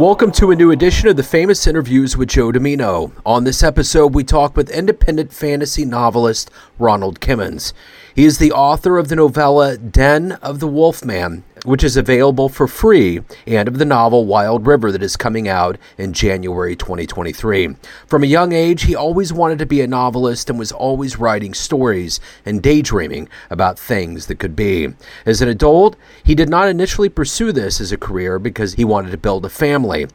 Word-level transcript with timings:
Welcome 0.00 0.32
to 0.32 0.50
a 0.50 0.56
new 0.56 0.70
edition 0.70 1.08
of 1.08 1.16
the 1.16 1.22
Famous 1.22 1.66
Interviews 1.66 2.16
with 2.16 2.30
Joe 2.30 2.52
Dimino. 2.52 3.12
On 3.26 3.44
this 3.44 3.62
episode, 3.62 4.14
we 4.14 4.24
talk 4.24 4.56
with 4.56 4.70
independent 4.70 5.30
fantasy 5.30 5.84
novelist 5.84 6.50
Ronald 6.78 7.20
Kimmons. 7.20 7.74
He 8.14 8.24
is 8.24 8.38
the 8.38 8.50
author 8.50 8.96
of 8.96 9.08
the 9.08 9.16
novella 9.16 9.76
Den 9.76 10.32
of 10.40 10.58
the 10.58 10.66
Wolfman, 10.66 11.44
which 11.64 11.84
is 11.84 11.96
available 11.96 12.48
for 12.48 12.66
free, 12.66 13.20
and 13.46 13.68
of 13.68 13.78
the 13.78 13.84
novel 13.84 14.24
Wild 14.24 14.66
River 14.66 14.90
that 14.92 15.02
is 15.02 15.16
coming 15.16 15.48
out 15.48 15.78
in 15.98 16.12
January 16.12 16.76
2023. 16.76 17.76
From 18.06 18.22
a 18.22 18.26
young 18.26 18.52
age, 18.52 18.82
he 18.82 18.94
always 18.94 19.32
wanted 19.32 19.58
to 19.58 19.66
be 19.66 19.80
a 19.80 19.86
novelist 19.86 20.48
and 20.48 20.58
was 20.58 20.72
always 20.72 21.18
writing 21.18 21.54
stories 21.54 22.20
and 22.44 22.62
daydreaming 22.62 23.28
about 23.50 23.78
things 23.78 24.26
that 24.26 24.38
could 24.38 24.56
be. 24.56 24.88
As 25.26 25.42
an 25.42 25.48
adult, 25.48 25.96
he 26.24 26.34
did 26.34 26.48
not 26.48 26.68
initially 26.68 27.08
pursue 27.08 27.52
this 27.52 27.80
as 27.80 27.92
a 27.92 27.98
career 27.98 28.38
because 28.38 28.74
he 28.74 28.84
wanted 28.84 29.10
to 29.10 29.18
build 29.18 29.44
a 29.44 29.50
family. 29.50 30.06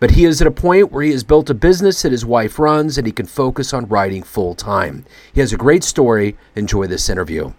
But 0.00 0.12
he 0.12 0.24
is 0.24 0.40
at 0.40 0.46
a 0.46 0.52
point 0.52 0.92
where 0.92 1.02
he 1.02 1.10
has 1.10 1.24
built 1.24 1.50
a 1.50 1.54
business 1.54 2.02
that 2.02 2.12
his 2.12 2.24
wife 2.24 2.58
runs 2.58 2.98
and 2.98 3.06
he 3.06 3.12
can 3.12 3.26
focus 3.26 3.74
on 3.74 3.88
writing 3.88 4.22
full 4.22 4.54
time. 4.54 5.04
He 5.32 5.40
has 5.40 5.52
a 5.52 5.56
great 5.56 5.82
story. 5.82 6.36
Enjoy 6.54 6.86
this 6.86 7.08
interview. 7.08 7.52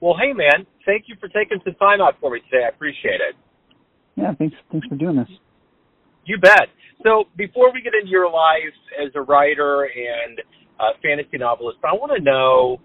Well, 0.00 0.14
hey, 0.14 0.32
man, 0.32 0.66
thank 0.86 1.04
you 1.08 1.16
for 1.18 1.28
taking 1.28 1.58
some 1.64 1.74
time 1.74 2.00
out 2.00 2.14
for 2.20 2.30
me 2.30 2.40
today. 2.50 2.64
I 2.64 2.68
appreciate 2.68 3.18
it. 3.18 3.34
Yeah, 4.14 4.34
thanks. 4.34 4.54
Thanks 4.70 4.86
for 4.86 4.94
doing 4.94 5.16
this. 5.16 5.30
You 6.24 6.38
bet. 6.38 6.70
So, 7.02 7.24
before 7.36 7.72
we 7.72 7.82
get 7.82 7.94
into 7.94 8.10
your 8.10 8.30
life 8.30 8.74
as 8.98 9.10
a 9.14 9.22
writer 9.22 9.86
and 9.86 10.38
a 10.78 10.98
fantasy 11.02 11.38
novelist, 11.38 11.78
I 11.82 11.94
want 11.94 12.14
to 12.14 12.22
know, 12.22 12.78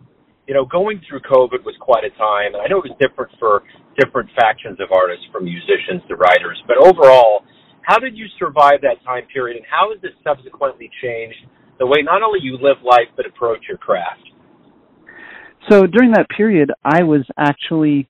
you 0.47 0.53
know, 0.53 0.65
going 0.65 1.01
through 1.09 1.21
COVID 1.21 1.65
was 1.65 1.73
quite 1.81 2.03
a 2.03 2.13
time, 2.17 2.53
and 2.53 2.61
I 2.61 2.67
know 2.69 2.81
it 2.81 2.89
was 2.89 2.97
different 3.01 3.33
for 3.39 3.61
different 3.97 4.29
factions 4.37 4.77
of 4.81 4.89
artists, 4.93 5.25
from 5.31 5.45
musicians 5.45 6.01
to 6.09 6.15
writers, 6.17 6.61
but 6.65 6.77
overall, 6.77 7.45
how 7.81 7.99
did 7.99 8.17
you 8.17 8.25
survive 8.39 8.81
that 8.81 9.03
time 9.05 9.25
period, 9.33 9.57
and 9.57 9.65
how 9.69 9.93
has 9.93 10.01
this 10.01 10.13
subsequently 10.23 10.89
changed 11.01 11.45
the 11.77 11.85
way 11.85 12.01
not 12.01 12.21
only 12.21 12.39
you 12.41 12.57
live 12.57 12.81
life 12.81 13.09
but 13.17 13.25
approach 13.25 13.65
your 13.67 13.77
craft? 13.77 14.32
So 15.69 15.87
during 15.87 16.11
that 16.11 16.27
period, 16.29 16.71
I 16.83 17.03
was 17.03 17.21
actually 17.37 18.09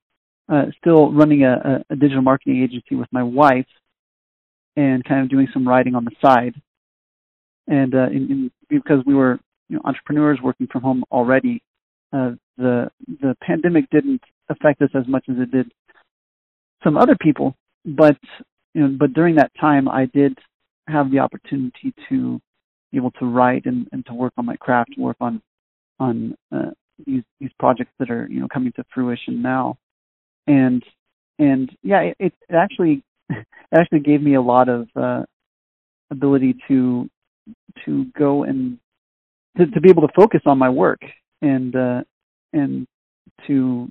uh, 0.49 0.65
still 0.79 1.11
running 1.11 1.43
a, 1.43 1.83
a, 1.89 1.95
digital 1.95 2.21
marketing 2.21 2.63
agency 2.63 2.95
with 2.95 3.07
my 3.11 3.23
wife, 3.23 3.67
and 4.75 5.03
kind 5.05 5.21
of 5.21 5.29
doing 5.29 5.47
some 5.53 5.67
writing 5.67 5.95
on 5.95 6.03
the 6.03 6.11
side. 6.21 6.55
And 7.67 7.93
uh, 7.93 8.07
in, 8.07 8.29
in, 8.29 8.51
because 8.69 9.03
we 9.05 9.13
were 9.13 9.39
you 9.69 9.77
know, 9.77 9.81
entrepreneurs 9.85 10.39
working 10.43 10.67
from 10.67 10.81
home 10.81 11.03
already, 11.11 11.61
uh, 12.11 12.31
the 12.57 12.89
the 13.21 13.35
pandemic 13.41 13.89
didn't 13.89 14.21
affect 14.49 14.81
us 14.81 14.89
as 14.95 15.07
much 15.07 15.25
as 15.29 15.35
it 15.39 15.51
did 15.51 15.71
some 16.83 16.97
other 16.97 17.15
people. 17.19 17.55
But 17.85 18.17
you 18.73 18.81
know, 18.81 18.97
but 18.99 19.13
during 19.13 19.35
that 19.35 19.51
time, 19.59 19.87
I 19.87 20.05
did 20.05 20.37
have 20.87 21.11
the 21.11 21.19
opportunity 21.19 21.93
to 22.09 22.41
be 22.91 22.97
able 22.97 23.11
to 23.11 23.25
write 23.25 23.65
and, 23.65 23.87
and 23.91 24.05
to 24.07 24.13
work 24.13 24.33
on 24.37 24.45
my 24.45 24.55
craft, 24.57 24.91
work 24.97 25.17
on 25.21 25.41
on 25.99 26.35
uh, 26.51 26.71
these 27.05 27.23
these 27.39 27.51
projects 27.59 27.91
that 27.99 28.09
are 28.09 28.27
you 28.29 28.39
know 28.39 28.47
coming 28.47 28.71
to 28.73 28.83
fruition 28.93 29.41
now, 29.41 29.77
and 30.47 30.83
and 31.39 31.71
yeah, 31.81 32.01
it, 32.01 32.17
it 32.19 32.33
actually 32.53 33.03
it 33.29 33.45
actually 33.73 33.99
gave 33.99 34.21
me 34.21 34.35
a 34.35 34.41
lot 34.41 34.69
of 34.69 34.87
uh, 34.95 35.23
ability 36.11 36.55
to 36.67 37.09
to 37.85 38.05
go 38.17 38.43
and 38.43 38.77
to, 39.57 39.65
to 39.67 39.81
be 39.81 39.89
able 39.89 40.07
to 40.07 40.13
focus 40.15 40.41
on 40.45 40.57
my 40.57 40.69
work 40.69 41.01
and 41.41 41.75
uh, 41.75 42.01
and 42.53 42.87
to 43.47 43.89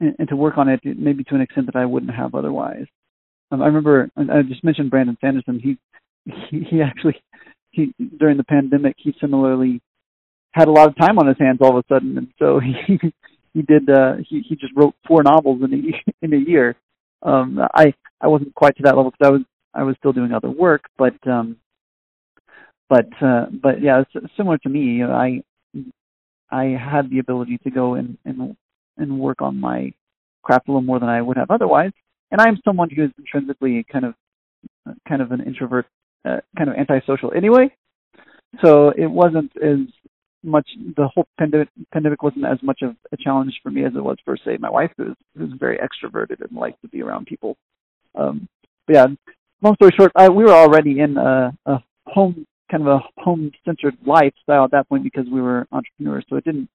and 0.00 0.28
to 0.28 0.36
work 0.36 0.58
on 0.58 0.68
it 0.68 0.80
maybe 0.84 1.24
to 1.24 1.34
an 1.34 1.40
extent 1.40 1.66
that 1.66 1.76
I 1.76 1.86
wouldn't 1.86 2.14
have 2.14 2.34
otherwise. 2.34 2.86
Um, 3.50 3.62
I 3.62 3.66
remember 3.66 4.10
I 4.16 4.42
just 4.42 4.64
mentioned 4.64 4.90
Brandon 4.90 5.16
Sanderson. 5.20 5.60
He 5.60 5.78
he, 6.50 6.66
he 6.68 6.82
actually 6.82 7.22
he 7.70 7.94
during 8.18 8.36
the 8.36 8.44
pandemic 8.44 8.96
he 8.98 9.14
similarly 9.20 9.80
had 10.56 10.68
a 10.68 10.72
lot 10.72 10.88
of 10.88 10.96
time 10.96 11.18
on 11.18 11.26
his 11.26 11.36
hands 11.38 11.58
all 11.60 11.76
of 11.76 11.84
a 11.84 11.94
sudden, 11.94 12.16
and 12.16 12.28
so 12.38 12.58
he 12.58 12.98
he 13.54 13.62
did 13.62 13.88
uh, 13.90 14.14
he 14.26 14.40
he 14.40 14.56
just 14.56 14.72
wrote 14.74 14.94
four 15.06 15.22
novels 15.22 15.62
in 15.62 15.74
a 15.74 16.12
in 16.24 16.32
a 16.32 16.50
year. 16.50 16.74
Um, 17.22 17.60
I 17.74 17.92
I 18.20 18.28
wasn't 18.28 18.54
quite 18.54 18.76
to 18.76 18.82
that 18.84 18.96
level 18.96 19.10
because 19.10 19.26
I 19.26 19.30
was 19.30 19.42
I 19.74 19.82
was 19.82 19.96
still 19.98 20.12
doing 20.12 20.32
other 20.32 20.50
work, 20.50 20.84
but 20.96 21.14
um, 21.26 21.58
but 22.88 23.08
uh, 23.20 23.46
but 23.62 23.82
yeah, 23.82 24.02
it's 24.02 24.36
similar 24.36 24.56
to 24.58 24.68
me. 24.68 25.04
I 25.04 25.42
I 26.50 26.64
had 26.64 27.10
the 27.10 27.18
ability 27.18 27.58
to 27.64 27.70
go 27.70 27.94
and 27.94 28.16
and 28.24 28.56
and 28.96 29.20
work 29.20 29.42
on 29.42 29.60
my 29.60 29.92
craft 30.42 30.68
a 30.68 30.70
little 30.70 30.82
more 30.82 31.00
than 31.00 31.10
I 31.10 31.20
would 31.20 31.36
have 31.36 31.50
otherwise, 31.50 31.92
and 32.30 32.40
I'm 32.40 32.58
someone 32.64 32.88
who 32.88 33.04
is 33.04 33.10
intrinsically 33.18 33.84
kind 33.92 34.06
of 34.06 34.14
kind 35.06 35.20
of 35.20 35.32
an 35.32 35.42
introvert, 35.42 35.86
uh, 36.24 36.38
kind 36.56 36.70
of 36.70 36.76
antisocial 36.76 37.32
anyway. 37.36 37.74
So 38.62 38.90
it 38.90 39.10
wasn't 39.10 39.52
as 39.62 39.80
much. 40.46 40.68
The 40.96 41.08
whole 41.08 41.26
pandemic, 41.38 41.68
pandemic 41.92 42.22
wasn't 42.22 42.46
as 42.46 42.58
much 42.62 42.82
of 42.82 42.96
a 43.12 43.16
challenge 43.16 43.58
for 43.62 43.70
me 43.70 43.84
as 43.84 43.92
it 43.94 44.02
was 44.02 44.16
for 44.24 44.36
say 44.36 44.56
my 44.58 44.70
wife, 44.70 44.90
who's 44.96 45.16
who's 45.36 45.52
very 45.58 45.78
extroverted 45.78 46.40
and 46.40 46.56
likes 46.56 46.80
to 46.82 46.88
be 46.88 47.02
around 47.02 47.26
people. 47.26 47.56
Um, 48.14 48.48
but 48.86 48.96
yeah, 48.96 49.06
long 49.62 49.74
story 49.74 49.92
short, 49.96 50.12
I, 50.14 50.28
we 50.28 50.44
were 50.44 50.54
already 50.54 51.00
in 51.00 51.16
a, 51.16 51.56
a 51.66 51.82
home 52.06 52.46
kind 52.70 52.86
of 52.86 52.88
a 52.88 53.20
home 53.20 53.52
centered 53.64 53.96
lifestyle 54.04 54.64
at 54.64 54.70
that 54.72 54.88
point 54.88 55.04
because 55.04 55.26
we 55.30 55.40
were 55.40 55.66
entrepreneurs. 55.72 56.24
So 56.28 56.36
it 56.36 56.44
didn't 56.44 56.68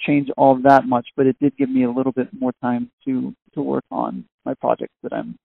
change 0.00 0.28
all 0.36 0.60
that 0.62 0.86
much, 0.86 1.08
but 1.16 1.26
it 1.26 1.36
did 1.40 1.56
give 1.56 1.70
me 1.70 1.84
a 1.84 1.90
little 1.90 2.12
bit 2.12 2.28
more 2.32 2.52
time 2.60 2.90
to 3.04 3.34
to 3.54 3.62
work 3.62 3.84
on 3.90 4.24
my 4.44 4.54
projects 4.54 4.94
that 5.02 5.12
I'm 5.12 5.38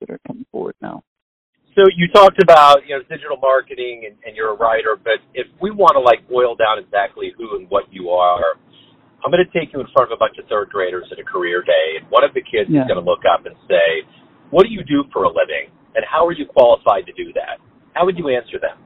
that 0.00 0.10
are 0.10 0.20
coming 0.26 0.46
forward 0.50 0.74
now. 0.80 1.02
So 1.74 1.88
you 1.96 2.08
talked 2.12 2.42
about 2.42 2.84
you 2.86 2.96
know 2.96 3.02
digital 3.08 3.36
marketing 3.40 4.04
and, 4.06 4.16
and 4.26 4.36
you're 4.36 4.52
a 4.52 4.56
writer, 4.56 4.96
but 4.96 5.24
if 5.32 5.46
we 5.60 5.70
want 5.70 5.96
to 5.96 6.00
like 6.00 6.28
boil 6.28 6.54
down 6.54 6.78
exactly 6.78 7.32
who 7.36 7.56
and 7.56 7.68
what 7.70 7.84
you 7.90 8.10
are, 8.10 8.60
I'm 9.24 9.30
going 9.30 9.44
to 9.44 9.52
take 9.58 9.72
you 9.72 9.80
in 9.80 9.86
front 9.94 10.12
of 10.12 10.16
a 10.16 10.20
bunch 10.20 10.36
of 10.36 10.44
third 10.48 10.68
graders 10.68 11.08
at 11.10 11.18
a 11.18 11.24
career 11.24 11.62
day, 11.62 12.00
and 12.00 12.10
one 12.10 12.24
of 12.24 12.34
the 12.34 12.42
kids 12.42 12.68
yeah. 12.68 12.82
is 12.82 12.88
going 12.88 13.00
to 13.00 13.08
look 13.08 13.24
up 13.24 13.46
and 13.46 13.56
say, 13.68 14.04
"What 14.50 14.64
do 14.64 14.70
you 14.70 14.84
do 14.84 15.04
for 15.12 15.24
a 15.24 15.28
living, 15.28 15.72
and 15.96 16.04
how 16.04 16.26
are 16.26 16.32
you 16.32 16.44
qualified 16.44 17.06
to 17.06 17.12
do 17.12 17.32
that?" 17.34 17.56
How 17.94 18.04
would 18.04 18.18
you 18.18 18.28
answer 18.28 18.58
them? 18.60 18.76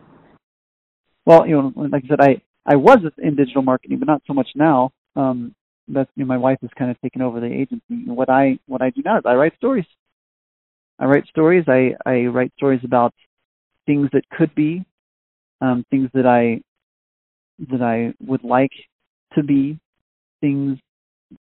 Well, 1.24 1.46
you 1.46 1.56
know, 1.56 1.72
like 1.74 2.04
I 2.04 2.08
said, 2.08 2.20
I 2.20 2.42
I 2.64 2.76
was 2.76 2.98
in 3.18 3.36
digital 3.36 3.62
marketing, 3.62 3.98
but 3.98 4.06
not 4.06 4.22
so 4.26 4.34
much 4.34 4.48
now. 4.54 4.92
Um, 5.16 5.54
that's 5.88 6.10
you 6.14 6.24
know, 6.24 6.28
my 6.28 6.36
wife 6.36 6.58
has 6.62 6.70
kind 6.78 6.90
of 6.90 7.00
taken 7.00 7.22
over 7.22 7.40
the 7.40 7.46
agency. 7.46 7.82
And 7.90 8.16
what 8.16 8.28
I 8.28 8.58
what 8.66 8.82
I 8.82 8.90
do 8.90 9.02
now 9.04 9.18
is 9.18 9.24
I 9.26 9.34
write 9.34 9.56
stories. 9.56 9.86
I 10.98 11.04
write 11.06 11.26
stories. 11.26 11.64
I 11.68 11.94
I 12.04 12.26
write 12.26 12.52
stories 12.56 12.80
about 12.84 13.12
things 13.86 14.08
that 14.12 14.22
could 14.30 14.54
be, 14.54 14.84
um, 15.60 15.84
things 15.90 16.10
that 16.14 16.26
I 16.26 16.60
that 17.70 17.82
I 17.82 18.14
would 18.24 18.44
like 18.44 18.72
to 19.34 19.42
be, 19.42 19.78
things 20.40 20.78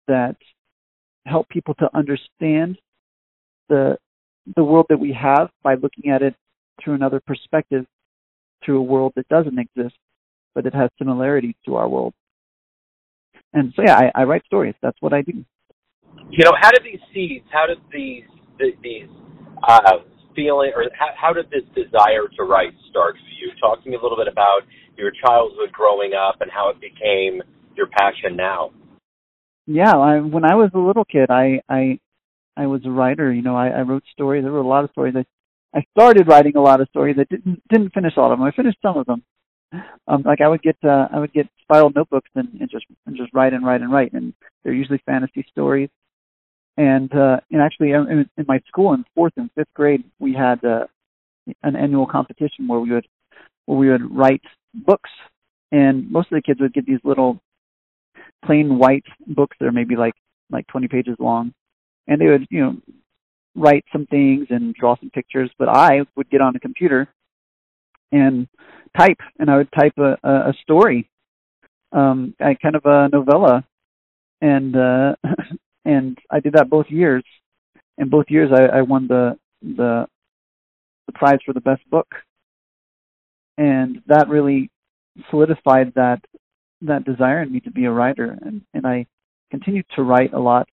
that 0.08 0.36
help 1.26 1.48
people 1.50 1.74
to 1.76 1.90
understand 1.94 2.78
the 3.70 3.98
the 4.56 4.64
world 4.64 4.88
that 4.90 5.00
we 5.00 5.14
have 5.14 5.50
by 5.64 5.76
looking 5.76 6.12
at 6.12 6.22
it 6.22 6.36
through 6.84 6.96
another 6.96 7.22
perspective, 7.26 7.86
through 8.64 8.80
a 8.80 8.84
world 8.84 9.14
that 9.16 9.28
doesn't 9.30 9.58
exist, 9.58 9.96
but 10.54 10.66
it 10.66 10.74
has 10.74 10.90
similarities 10.98 11.56
to 11.66 11.76
our 11.76 11.88
world. 11.88 12.14
And 13.54 13.72
so 13.76 13.84
yeah, 13.86 13.98
I, 13.98 14.22
I 14.22 14.24
write 14.24 14.44
stories. 14.46 14.76
That's 14.82 14.98
what 15.00 15.14
I 15.14 15.22
do. 15.22 15.46
You 16.30 16.44
know, 16.46 16.54
how 16.60 16.72
did 16.72 16.84
these 16.84 17.00
seeds? 17.14 17.46
How 17.52 17.68
did 17.68 17.78
these 17.92 18.24
these 18.82 19.08
uh, 19.68 20.04
feeling, 20.36 20.72
or 20.76 20.86
how, 20.98 21.10
how 21.16 21.34
did 21.34 21.50
this 21.50 21.64
desire 21.76 22.28
to 22.38 22.44
write 22.44 22.74
start 22.90 23.16
for 23.16 23.34
you? 23.40 23.52
Talk 23.60 23.84
to 23.84 23.90
me 23.90 23.96
a 23.96 24.02
little 24.02 24.18
bit 24.18 24.28
about 24.28 24.62
your 24.98 25.12
childhood 25.26 25.72
growing 25.72 26.12
up 26.14 26.42
and 26.42 26.52
how 26.52 26.70
it 26.70 26.80
became 26.80 27.42
your 27.76 27.88
passion 27.88 28.36
now. 28.36 28.72
Yeah, 29.66 29.96
I, 29.96 30.20
when 30.20 30.44
I 30.44 30.56
was 30.56 30.72
a 30.74 30.80
little 30.80 31.06
kid, 31.06 31.30
I 31.30 31.62
I 31.70 32.00
I 32.56 32.68
was 32.68 32.82
a 32.86 32.92
writer. 32.92 33.32
You 33.32 33.42
know, 33.42 33.56
I, 33.56 33.70
I 33.70 33.82
wrote 33.82 34.04
stories. 34.12 34.44
There 34.44 34.52
were 34.52 34.60
a 34.60 34.68
lot 34.68 34.84
of 34.84 34.92
stories. 34.92 35.16
I 35.16 35.26
I 35.76 35.84
started 35.98 36.28
writing 36.28 36.56
a 36.56 36.62
lot 36.62 36.82
of 36.82 36.90
stories. 36.90 37.16
I 37.20 37.26
didn't 37.30 37.62
didn't 37.70 37.94
finish 37.94 38.14
all 38.18 38.32
of 38.32 38.38
them. 38.38 38.46
I 38.46 38.52
finished 38.52 38.80
some 38.82 38.98
of 38.98 39.06
them. 39.06 39.24
Um, 40.08 40.22
like 40.24 40.42
I 40.42 40.48
would 40.48 40.62
get 40.62 40.78
uh, 40.84 41.08
I 41.12 41.20
would 41.20 41.34
get 41.34 41.48
spiral 41.62 41.92
notebooks 41.96 42.30
and, 42.36 42.50
and 42.60 42.70
just 42.70 42.86
and 43.08 43.18
just 43.18 43.34
write 43.34 43.54
and 43.54 43.66
write 43.66 43.82
and 43.82 43.92
write, 43.92 44.14
and 44.14 44.34
they're 44.64 44.74
usually 44.74 45.02
fantasy 45.06 45.46
stories 45.50 45.90
and 46.78 47.14
uh, 47.14 47.38
and 47.52 47.62
actually 47.62 47.92
in, 47.92 48.30
in 48.38 48.46
my 48.48 48.60
school 48.68 48.94
in 48.94 49.06
fourth 49.16 49.34
and 49.38 49.50
fifth 49.56 49.74
grade 49.76 50.04
we 50.20 50.34
had 50.34 50.64
uh, 50.66 50.86
an 51.64 51.76
annual 51.76 52.08
competition 52.08 52.68
where 52.68 52.80
we 52.80 52.92
would 52.92 53.08
where 53.66 53.78
we 53.78 53.90
would 53.90 54.16
write 54.16 54.42
books. 54.74 55.10
And 55.72 56.12
most 56.12 56.32
of 56.32 56.36
the 56.36 56.42
kids 56.42 56.60
would 56.62 56.74
get 56.74 56.86
these 56.86 57.00
little 57.04 57.40
plain 58.46 58.78
white 58.78 59.06
books 59.26 59.58
that 59.60 59.66
are 59.66 59.72
maybe 59.72 59.96
like 59.96 60.14
like 60.50 60.68
20 60.68 60.88
pages 60.88 61.16
long. 61.20 61.54
And 62.08 62.20
they 62.20 62.28
would 62.28 62.48
you 62.50 62.62
know 62.62 62.76
write 63.56 63.86
some 63.92 64.06
things 64.08 64.48
and 64.50 64.74
draw 64.74 64.96
some 64.98 65.10
pictures. 65.10 65.52
But 65.58 65.70
i 65.70 66.02
would 66.16 66.30
get 66.30 66.42
on 66.42 66.56
a 66.56 66.60
computer 66.60 67.08
and 68.12 68.48
type 68.98 69.18
and 69.40 69.50
i 69.50 69.58
would 69.58 69.72
type 69.72 69.94
a, 69.98 70.18
a 70.24 70.54
story 70.62 71.10
um 71.92 72.36
I, 72.40 72.56
kind 72.56 72.76
of 72.76 72.86
a 72.86 73.10
novella. 73.10 73.66
And 74.42 74.76
uh 74.76 75.16
and 75.86 76.18
I 76.30 76.40
did 76.40 76.54
that 76.54 76.70
both 76.70 76.88
years. 76.90 77.24
And 77.98 78.10
both 78.10 78.26
years, 78.30 78.52
I, 78.52 78.80
I 78.80 78.82
won 78.82 79.08
the 79.08 79.38
the 79.62 80.08
the 81.06 81.14
prize 81.14 81.40
for 81.46 81.54
the 81.54 81.62
best 81.62 81.88
book, 81.90 82.08
and 83.58 84.02
that 84.08 84.30
really 84.30 84.72
solidified 85.30 85.94
that 85.96 86.22
that 86.82 87.06
desire 87.06 87.42
in 87.42 87.52
me 87.52 87.60
to 87.62 87.72
be 87.72 87.86
a 87.86 87.92
writer, 87.92 88.38
and 88.42 88.62
and 88.74 88.88
I 88.88 89.06
continued 89.52 89.86
to 89.96 90.02
write 90.02 90.34
a 90.34 90.40
lot 90.40 90.68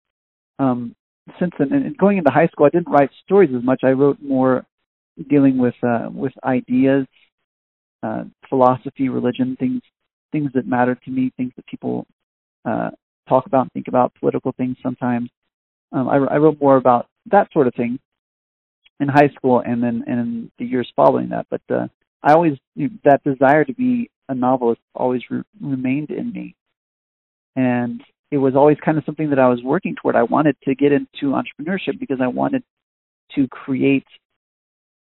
um, 0.59 0.95
since 1.39 1.51
then. 1.59 1.73
And 1.73 1.97
going 1.97 2.17
into 2.17 2.31
high 2.31 2.47
school, 2.47 2.65
I 2.65 2.69
didn't 2.69 2.89
write 2.89 3.09
stories 3.25 3.51
as 3.55 3.63
much. 3.63 3.81
I 3.83 3.91
wrote 3.91 4.19
more 4.21 4.65
dealing 5.29 5.57
with 5.57 5.75
uh, 5.83 6.09
with 6.11 6.33
ideas, 6.43 7.05
uh, 8.01 8.23
philosophy, 8.47 9.09
religion, 9.09 9.57
things 9.59 9.81
things 10.31 10.51
that 10.53 10.67
matter 10.67 10.95
to 10.95 11.11
me, 11.11 11.33
things 11.35 11.51
that 11.55 11.65
people 11.65 12.05
uh, 12.63 12.91
talk 13.29 13.45
about 13.45 13.61
and 13.61 13.71
think 13.71 13.87
about, 13.87 14.13
political 14.19 14.51
things 14.51 14.75
sometimes. 14.83 15.29
Um, 15.91 16.09
I, 16.09 16.15
I 16.15 16.37
wrote 16.37 16.59
more 16.59 16.77
about 16.77 17.07
that 17.31 17.51
sort 17.53 17.67
of 17.67 17.75
thing 17.75 17.99
in 18.99 19.07
high 19.07 19.29
school 19.35 19.61
and 19.65 19.81
then 19.81 20.03
in 20.07 20.51
the 20.59 20.65
years 20.65 20.91
following 20.95 21.29
that. 21.29 21.47
But 21.49 21.61
uh, 21.69 21.87
I 22.21 22.33
always 22.33 22.57
that 23.05 23.23
desire 23.23 23.63
to 23.65 23.73
be 23.73 24.09
a 24.27 24.35
novelist 24.35 24.81
always 24.93 25.21
re- 25.29 25.43
remained 25.61 26.11
in 26.11 26.31
me, 26.31 26.55
and 27.55 28.01
it 28.31 28.37
was 28.37 28.55
always 28.55 28.77
kind 28.83 28.97
of 28.97 29.05
something 29.05 29.29
that 29.29 29.39
I 29.39 29.47
was 29.47 29.61
working 29.63 29.95
toward. 29.95 30.15
I 30.15 30.23
wanted 30.23 30.55
to 30.65 30.75
get 30.75 30.91
into 30.91 31.33
entrepreneurship 31.33 31.99
because 31.99 32.19
I 32.21 32.27
wanted 32.27 32.63
to 33.35 33.47
create 33.47 34.05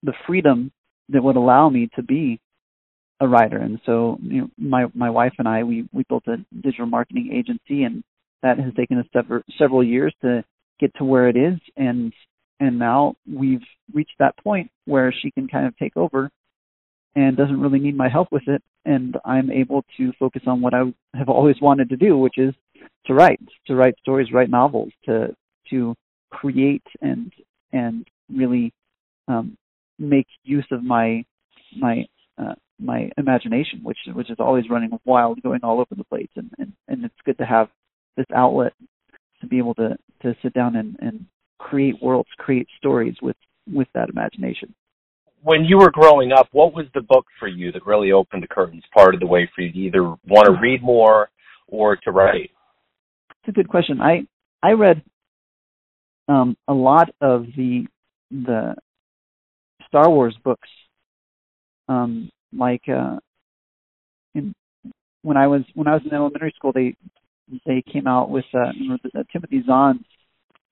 the 0.03 0.13
freedom 0.25 0.71
that 1.09 1.23
would 1.23 1.35
allow 1.35 1.69
me 1.69 1.89
to 1.95 2.03
be 2.03 2.39
a 3.19 3.27
writer. 3.27 3.57
And 3.57 3.79
so, 3.85 4.17
you 4.21 4.41
know, 4.41 4.49
my 4.57 4.85
my 4.93 5.09
wife 5.09 5.33
and 5.39 5.47
I 5.47 5.63
we 5.63 5.87
we 5.91 6.03
built 6.07 6.27
a 6.27 6.37
digital 6.61 6.85
marketing 6.85 7.31
agency, 7.33 7.83
and 7.83 8.03
that 8.43 8.59
has 8.59 8.73
taken 8.75 8.99
us 8.99 9.05
several 9.13 9.41
several 9.57 9.83
years 9.83 10.13
to 10.21 10.43
get 10.79 10.93
to 10.95 11.05
where 11.05 11.27
it 11.27 11.35
is. 11.35 11.59
And 11.75 12.13
and 12.59 12.79
now 12.79 13.15
we've 13.31 13.63
reached 13.93 14.15
that 14.19 14.37
point 14.43 14.71
where 14.85 15.11
she 15.11 15.31
can 15.31 15.47
kind 15.47 15.67
of 15.67 15.77
take 15.77 15.95
over 15.95 16.29
and 17.15 17.35
doesn't 17.35 17.59
really 17.59 17.79
need 17.79 17.97
my 17.97 18.09
help 18.09 18.31
with 18.31 18.47
it 18.47 18.61
and 18.85 19.17
I'm 19.25 19.51
able 19.51 19.83
to 19.97 20.13
focus 20.19 20.43
on 20.45 20.61
what 20.61 20.73
I 20.73 20.83
have 21.15 21.29
always 21.29 21.55
wanted 21.61 21.89
to 21.89 21.97
do 21.97 22.17
which 22.17 22.37
is 22.37 22.53
to 23.07 23.13
write 23.13 23.39
to 23.65 23.75
write 23.75 23.95
stories 23.99 24.31
write 24.31 24.49
novels 24.49 24.91
to 25.05 25.35
to 25.71 25.95
create 26.29 26.85
and 27.01 27.31
and 27.71 28.07
really 28.31 28.73
um, 29.27 29.57
make 29.99 30.27
use 30.43 30.67
of 30.71 30.83
my 30.83 31.25
my 31.75 32.05
uh, 32.37 32.55
my 32.79 33.09
imagination 33.17 33.79
which 33.83 33.97
which 34.13 34.29
is 34.29 34.37
always 34.39 34.69
running 34.69 34.91
wild 35.03 35.41
going 35.41 35.59
all 35.63 35.79
over 35.79 35.95
the 35.95 36.03
place 36.03 36.29
and 36.35 36.51
and, 36.59 36.73
and 36.87 37.03
it's 37.03 37.15
good 37.25 37.37
to 37.37 37.45
have 37.45 37.67
this 38.15 38.25
outlet 38.35 38.73
to 39.41 39.47
be 39.47 39.57
able 39.57 39.73
to 39.75 39.97
to 40.21 40.35
sit 40.41 40.53
down 40.53 40.75
and, 40.75 40.97
and 40.99 41.25
create 41.57 41.95
worlds, 42.01 42.29
create 42.37 42.67
stories 42.77 43.15
with 43.21 43.35
with 43.71 43.87
that 43.93 44.09
imagination. 44.09 44.73
When 45.43 45.65
you 45.65 45.77
were 45.77 45.91
growing 45.91 46.31
up, 46.31 46.47
what 46.51 46.73
was 46.73 46.85
the 46.93 47.01
book 47.01 47.25
for 47.39 47.47
you 47.47 47.71
that 47.73 47.85
really 47.85 48.11
opened 48.11 48.43
the 48.43 48.47
curtains 48.47 48.83
part 48.93 49.13
of 49.13 49.19
the 49.19 49.27
way 49.27 49.49
for 49.53 49.61
you 49.61 49.71
to 49.71 49.77
either 49.77 50.03
want 50.03 50.45
to 50.45 50.51
read 50.61 50.81
more 50.81 51.29
or 51.67 51.97
to 51.97 52.11
write? 52.11 52.51
It's 53.29 53.49
a 53.49 53.51
good 53.51 53.69
question. 53.69 54.01
I 54.01 54.27
I 54.63 54.71
read 54.71 55.01
um, 56.27 56.57
a 56.67 56.73
lot 56.73 57.09
of 57.21 57.45
the 57.55 57.85
the 58.31 58.75
Star 59.87 60.09
Wars 60.09 60.37
books, 60.43 60.67
um, 61.87 62.29
like 62.57 62.83
uh, 62.89 63.17
in, 64.33 64.53
when 65.21 65.37
I 65.37 65.47
was 65.47 65.61
when 65.73 65.87
I 65.87 65.93
was 65.93 66.01
in 66.05 66.13
elementary 66.13 66.53
school, 66.55 66.71
they 66.73 66.95
they 67.65 67.83
came 67.91 68.07
out 68.07 68.29
with 68.29 68.45
uh, 68.53 68.71
Timothy 69.31 69.63
Zahn's 69.65 70.05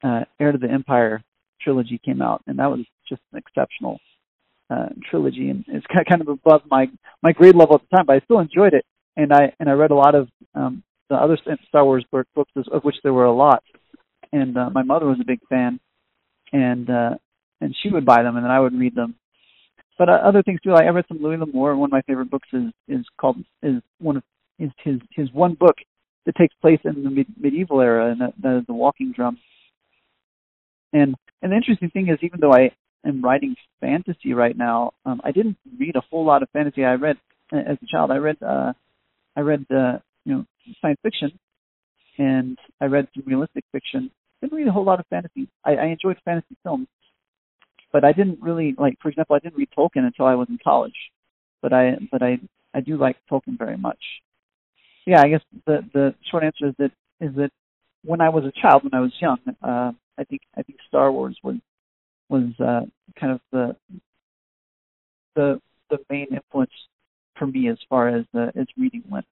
uh, 0.04 0.22
Heir 0.40 0.52
to 0.52 0.58
the 0.58 0.70
Empire 0.70 1.22
trilogy 1.62 2.00
came 2.04 2.22
out, 2.22 2.42
and 2.48 2.60
that 2.60 2.68
was 2.68 2.82
just 3.08 3.22
an 3.32 3.40
exceptional 3.40 4.00
uh, 4.70 4.88
trilogy, 5.10 5.50
and 5.50 5.66
it's 5.68 5.86
kind 6.10 6.22
of 6.22 6.28
above 6.28 6.62
my 6.70 6.88
my 7.22 7.32
grade 7.32 7.56
level 7.56 7.76
at 7.76 7.82
the 7.82 7.96
time, 7.96 8.06
but 8.06 8.16
I 8.16 8.20
still 8.22 8.40
enjoyed 8.40 8.74
it, 8.74 8.86
and 9.16 9.32
I 9.32 9.54
and 9.60 9.70
I 9.70 9.74
read 9.74 9.92
a 9.92 9.96
lot 9.96 10.16
of 10.16 10.28
um, 10.54 10.84
the 11.10 11.16
other 11.16 11.38
Star 11.68 11.86
Wars 11.86 12.06
books, 12.12 12.52
of 12.72 12.84
which 12.84 12.96
there 13.04 13.14
were 13.14 13.26
a 13.26 13.34
lot, 13.34 13.64
and 14.32 14.58
uh, 14.58 14.70
my 14.70 14.84
mother 14.84 15.06
was 15.06 15.20
a 15.22 15.26
big 15.26 15.40
fan, 15.50 15.80
and 16.52 16.90
uh, 16.90 17.16
and 17.62 17.76
she 17.82 17.90
would 17.90 18.06
buy 18.06 18.24
them, 18.24 18.36
and 18.36 18.46
then 18.46 18.52
I 18.52 18.60
would 18.60 18.78
read 18.78 18.96
them. 18.96 19.16
But 19.98 20.10
uh, 20.10 20.20
other 20.24 20.44
things 20.44 20.60
too, 20.62 20.72
like 20.72 20.86
I 20.86 20.90
read 20.90 21.06
some 21.08 21.22
Louis 21.22 21.38
L'Amour. 21.38 21.76
One 21.76 21.88
of 21.90 21.92
my 21.92 22.02
favorite 22.02 22.30
books 22.30 22.50
is 22.54 22.72
is 22.88 23.06
called 23.20 23.38
is 23.64 23.82
one 24.00 24.18
of 24.18 24.24
is 24.60 24.72
his 24.84 25.00
his 25.12 25.32
one 25.32 25.54
book 25.56 25.76
that 26.26 26.36
takes 26.36 26.56
place 26.62 26.80
in 26.84 27.04
the 27.04 27.10
med- 27.10 27.36
medieval 27.40 27.82
era, 27.82 28.12
and 28.12 28.22
that, 28.22 28.34
that 28.42 28.58
is 28.60 28.66
the 28.68 28.74
Walking 28.74 29.14
Drum 29.16 29.38
and 30.94 31.16
and 31.42 31.52
the 31.52 31.56
interesting 31.56 31.90
thing 31.90 32.10
is, 32.10 32.18
even 32.22 32.40
though 32.40 32.54
I 32.54 32.72
am 33.06 33.22
writing 33.22 33.56
fantasy 33.82 34.34
right 34.34 34.58
now, 34.58 34.94
um, 35.06 35.22
I 35.24 35.32
didn't 35.32 35.58
read 35.78 35.96
a 35.96 36.02
whole 36.10 36.26
lot 36.26 36.42
of 36.42 36.50
fantasy. 36.52 36.84
I 36.84 36.94
read 36.94 37.18
as 37.52 37.78
a 37.82 37.86
child. 37.88 38.12
I 38.12 38.18
read 38.18 38.38
uh, 38.42 38.74
I 39.36 39.42
read 39.42 39.66
uh, 39.70 40.00
you 40.24 40.34
know 40.34 40.46
science 40.82 41.00
fiction, 41.04 41.38
and 42.18 42.58
I 42.82 42.86
read 42.86 43.08
some 43.14 43.24
realistic 43.28 43.66
fiction. 43.72 44.10
Didn't 44.42 44.58
read 44.58 44.68
a 44.68 44.72
whole 44.72 44.86
lot 44.86 45.00
of 45.00 45.06
fantasy. 45.08 45.48
I, 45.64 45.76
I 45.76 45.86
enjoyed 45.88 46.18
fantasy 46.26 46.56
films, 46.64 46.88
but 47.96 48.04
I 48.04 48.12
didn't 48.12 48.42
really 48.42 48.76
like. 48.78 48.98
For 49.02 49.08
example, 49.08 49.38
I 49.38 49.40
didn't 49.40 49.56
read 49.56 49.70
Tolkien 49.72 50.06
until 50.06 50.26
I 50.26 50.36
was 50.36 50.50
in 50.50 50.60
college. 50.62 50.98
But 51.62 51.72
I 51.72 51.94
but 52.12 52.22
I 52.22 52.40
I 52.74 52.82
do 52.82 52.98
like 52.98 53.16
Tolkien 53.32 53.58
very 53.58 53.78
much. 53.78 54.04
Yeah, 55.06 55.22
I 55.22 55.30
guess 55.30 55.40
the 55.66 55.78
the 55.94 56.14
short 56.30 56.44
answer 56.44 56.68
is 56.68 56.74
that 56.78 56.92
is 57.22 57.34
that 57.38 57.52
when 58.04 58.20
I 58.20 58.28
was 58.28 58.44
a 58.44 58.52
child, 58.62 58.84
when 58.84 58.94
I 58.94 59.00
was 59.00 59.14
young, 59.22 59.38
uh, 59.64 59.94
I 60.18 60.24
think 60.26 60.42
I 60.58 60.62
think 60.64 60.80
Star 60.90 61.10
Wars 61.10 61.38
was 61.42 61.56
was 62.28 62.50
uh, 62.60 62.82
kind 63.18 63.32
of 63.32 63.40
the 63.54 63.78
the 65.36 65.62
the 65.90 66.00
main 66.10 66.28
influence 66.34 66.74
for 67.38 67.48
me 67.48 67.70
as 67.70 67.78
far 67.88 68.10
as 68.10 68.26
uh, 68.34 68.52
as 68.60 68.68
reading 68.78 69.04
went. 69.10 69.26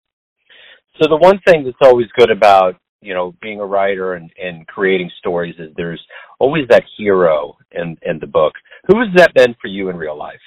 So 1.01 1.09
the 1.09 1.17
one 1.17 1.41
thing 1.45 1.65
that's 1.65 1.75
always 1.81 2.07
good 2.15 2.31
about 2.31 2.77
you 3.03 3.13
know 3.13 3.35
being 3.41 3.59
a 3.59 3.65
writer 3.65 4.13
and, 4.13 4.31
and 4.41 4.67
creating 4.67 5.11
stories 5.19 5.55
is 5.59 5.71
there's 5.75 6.01
always 6.39 6.67
that 6.69 6.83
hero 6.97 7.57
in 7.71 7.97
in 8.03 8.19
the 8.19 8.27
book. 8.27 8.53
Who 8.87 8.99
has 8.99 9.09
that 9.15 9.33
been 9.33 9.55
for 9.61 9.67
you 9.67 9.89
in 9.89 9.97
real 9.97 10.17
life? 10.17 10.39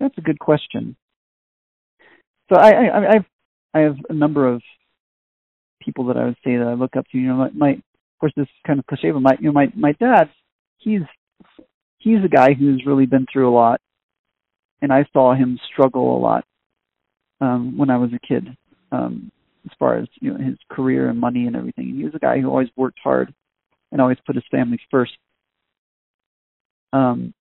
That's 0.00 0.16
a 0.18 0.22
good 0.22 0.38
question. 0.38 0.96
So 2.48 2.58
I, 2.58 2.70
I 2.70 3.08
I've 3.14 3.24
I 3.74 3.80
have 3.80 3.96
a 4.08 4.14
number 4.14 4.46
of 4.46 4.62
people 5.80 6.06
that 6.06 6.16
I 6.16 6.26
would 6.26 6.36
say 6.44 6.56
that 6.56 6.66
I 6.66 6.74
look 6.74 6.96
up 6.96 7.06
to. 7.12 7.18
You 7.18 7.28
know, 7.28 7.36
my, 7.36 7.50
my 7.54 7.70
of 7.70 8.18
course, 8.20 8.32
this 8.36 8.44
is 8.44 8.66
kind 8.66 8.78
of 8.78 8.86
cliche, 8.86 9.10
but 9.10 9.20
my 9.20 9.36
you 9.38 9.46
know 9.46 9.52
my 9.52 9.72
my 9.74 9.92
dad, 9.92 10.30
he's 10.78 11.02
he's 11.98 12.24
a 12.24 12.28
guy 12.28 12.54
who's 12.54 12.84
really 12.86 13.06
been 13.06 13.26
through 13.32 13.48
a 13.48 13.54
lot, 13.54 13.80
and 14.80 14.92
I 14.92 15.06
saw 15.12 15.34
him 15.34 15.58
struggle 15.72 16.16
a 16.16 16.20
lot 16.20 16.44
um, 17.40 17.76
when 17.76 17.90
I 17.90 17.96
was 17.96 18.10
a 18.12 18.26
kid, 18.26 18.56
um, 18.92 19.30
as 19.64 19.72
far 19.78 19.98
as 19.98 20.08
you 20.20 20.32
know 20.32 20.44
his 20.44 20.58
career 20.70 21.08
and 21.08 21.18
money 21.18 21.46
and 21.46 21.56
everything. 21.56 21.94
he 21.94 22.04
was 22.04 22.14
a 22.14 22.18
guy 22.18 22.40
who 22.40 22.48
always 22.48 22.68
worked 22.76 22.98
hard 23.02 23.32
and 23.90 24.00
always 24.00 24.18
put 24.26 24.34
his 24.34 24.44
family 24.50 24.78
first. 24.90 25.12
Um, 26.92 27.32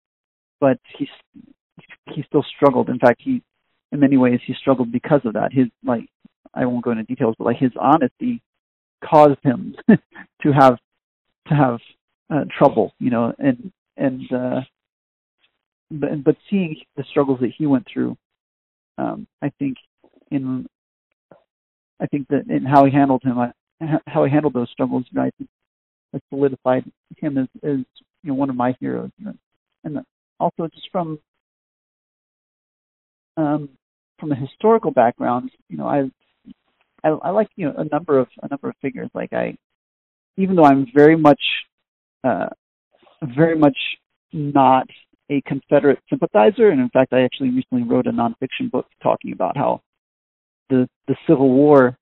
but 0.59 0.77
he 0.97 1.09
he 2.07 2.23
still 2.23 2.45
struggled. 2.55 2.89
In 2.89 2.99
fact, 2.99 3.21
he 3.23 3.41
in 3.91 3.99
many 3.99 4.17
ways 4.17 4.39
he 4.45 4.53
struggled 4.53 4.91
because 4.91 5.21
of 5.25 5.33
that. 5.33 5.51
His 5.51 5.67
like 5.83 6.05
I 6.53 6.65
won't 6.65 6.83
go 6.83 6.91
into 6.91 7.03
details, 7.03 7.35
but 7.37 7.45
like 7.45 7.57
his 7.57 7.71
honesty 7.79 8.41
caused 9.03 9.39
him 9.43 9.75
to 9.89 10.51
have 10.51 10.77
to 11.47 11.53
have 11.55 11.79
uh, 12.29 12.45
trouble, 12.57 12.93
you 12.99 13.09
know, 13.09 13.33
and 13.39 13.71
and 13.97 14.31
uh, 14.31 14.61
but 15.89 16.23
but 16.23 16.37
seeing 16.49 16.77
the 16.95 17.03
struggles 17.09 17.39
that 17.41 17.51
he 17.57 17.65
went 17.65 17.87
through, 17.91 18.17
um, 18.97 19.27
I 19.41 19.51
think 19.59 19.77
in 20.29 20.67
I 22.01 22.07
think 22.07 22.27
that 22.29 22.47
in 22.49 22.65
how 22.65 22.85
he 22.85 22.91
handled 22.91 23.21
him, 23.23 23.37
I, 23.37 23.51
how 24.07 24.25
he 24.25 24.31
handled 24.31 24.53
those 24.53 24.69
struggles, 24.71 25.05
you 25.11 25.19
know, 25.19 25.25
I 25.25 25.31
think 25.37 25.49
has 26.13 26.21
solidified 26.29 26.83
him 27.17 27.37
as 27.37 27.47
as 27.63 27.77
you 28.23 28.31
know 28.31 28.33
one 28.33 28.49
of 28.49 28.55
my 28.55 28.75
heroes, 28.79 29.11
and, 29.23 29.37
and 29.83 29.99
also 30.39 30.67
just 30.67 30.89
from 30.91 31.19
um, 33.37 33.69
from 34.19 34.31
a 34.31 34.35
historical 34.35 34.91
background, 34.91 35.51
you 35.69 35.77
know, 35.77 35.87
I 35.87 36.09
I, 37.03 37.09
I 37.09 37.29
like 37.29 37.49
you 37.55 37.67
know 37.67 37.75
a 37.77 37.85
number 37.85 38.19
of 38.19 38.27
a 38.41 38.47
number 38.47 38.69
of 38.69 38.75
figures. 38.81 39.09
Like 39.13 39.33
I, 39.33 39.55
even 40.37 40.55
though 40.55 40.65
I'm 40.65 40.87
very 40.93 41.15
much, 41.15 41.41
uh, 42.23 42.49
very 43.21 43.57
much 43.57 43.77
not 44.33 44.87
a 45.29 45.41
Confederate 45.41 45.99
sympathizer, 46.09 46.69
and 46.69 46.81
in 46.81 46.89
fact, 46.89 47.13
I 47.13 47.21
actually 47.21 47.51
recently 47.51 47.83
wrote 47.83 48.07
a 48.07 48.11
nonfiction 48.11 48.69
book 48.71 48.87
talking 49.01 49.33
about 49.33 49.55
how 49.55 49.81
the 50.71 50.89
the 51.07 51.15
Civil 51.27 51.49
War 51.49 51.97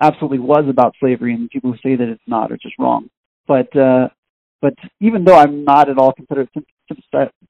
absolutely 0.00 0.40
was 0.40 0.64
about 0.68 0.94
slavery, 0.98 1.34
and 1.34 1.50
people 1.50 1.72
who 1.72 1.78
say 1.78 1.96
that 1.96 2.08
it's 2.08 2.22
not 2.26 2.50
are 2.50 2.58
just 2.58 2.78
wrong. 2.78 3.08
But 3.46 3.74
uh, 3.76 4.08
but 4.60 4.74
even 5.00 5.24
though 5.24 5.36
I'm 5.36 5.64
not 5.64 5.88
at 5.88 5.98
all 5.98 6.12
Confederate 6.12 6.48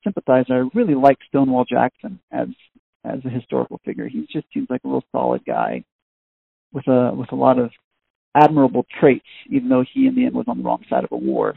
sympathizer, 0.05 0.55
I 0.55 0.69
really 0.75 0.95
like 0.95 1.19
Stonewall 1.29 1.65
Jackson 1.65 2.21
as 2.31 2.49
as 3.05 3.21
a 3.25 3.31
historical 3.31 3.81
figure. 3.85 4.09
He 4.09 4.27
just 4.31 4.47
seems 4.53 4.69
like 4.69 4.83
a 4.85 4.89
real 4.89 5.05
solid 5.13 5.45
guy 5.47 5.85
with 6.73 6.87
a 6.89 7.13
with 7.15 7.33
a 7.33 7.37
lot 7.37 7.59
of 7.59 7.71
admirable 8.35 8.85
traits, 9.01 9.27
even 9.49 9.69
though 9.69 9.85
he 9.95 10.07
in 10.07 10.15
the 10.15 10.27
end 10.27 10.35
was 10.35 10.47
on 10.49 10.59
the 10.59 10.65
wrong 10.65 10.85
side 10.91 11.05
of 11.05 11.13
a 11.13 11.17
war. 11.17 11.55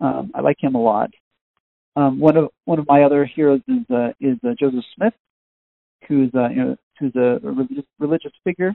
Um, 0.00 0.32
I 0.34 0.40
like 0.40 0.56
him 0.60 0.74
a 0.74 0.82
lot. 0.82 1.10
Um, 1.96 2.18
one 2.18 2.36
of 2.36 2.48
one 2.64 2.78
of 2.78 2.86
my 2.88 3.04
other 3.04 3.24
heroes 3.24 3.60
is 3.68 3.84
uh, 3.90 4.08
is 4.20 4.36
uh, 4.44 4.54
Joseph 4.58 4.84
Smith, 4.96 5.14
who's 6.08 6.30
uh, 6.34 6.48
you 6.48 6.56
know 6.56 6.76
who's 6.98 7.14
a 7.16 7.38
religious, 7.42 7.84
religious 7.98 8.32
figure, 8.44 8.74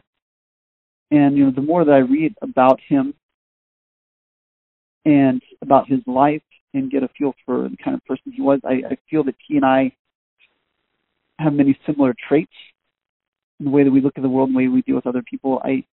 and 1.11 1.37
you 1.37 1.45
know 1.45 1.51
the 1.51 1.61
more 1.61 1.85
that 1.85 1.91
I 1.91 1.99
read 1.99 2.35
about 2.41 2.79
him 2.87 3.13
and 5.05 5.41
about 5.61 5.87
his 5.87 5.99
life 6.05 6.41
and 6.73 6.91
get 6.91 7.03
a 7.03 7.09
feel 7.17 7.33
for 7.45 7.67
the 7.69 7.77
kind 7.83 7.95
of 7.95 8.05
person 8.05 8.31
he 8.31 8.41
was, 8.41 8.59
I, 8.63 8.83
I 8.91 8.97
feel 9.09 9.23
that 9.23 9.35
he 9.47 9.55
and 9.55 9.65
I 9.65 9.91
have 11.39 11.53
many 11.53 11.79
similar 11.85 12.13
traits 12.27 12.51
in 13.59 13.65
the 13.65 13.71
way 13.71 13.83
that 13.83 13.91
we 13.91 14.01
look 14.01 14.17
at 14.17 14.23
the 14.23 14.29
world 14.29 14.49
and 14.49 14.55
the 14.55 14.59
way 14.59 14.67
we 14.67 14.81
deal 14.81 14.95
with 14.95 15.07
other 15.07 15.23
people. 15.23 15.61
I 15.63 15.83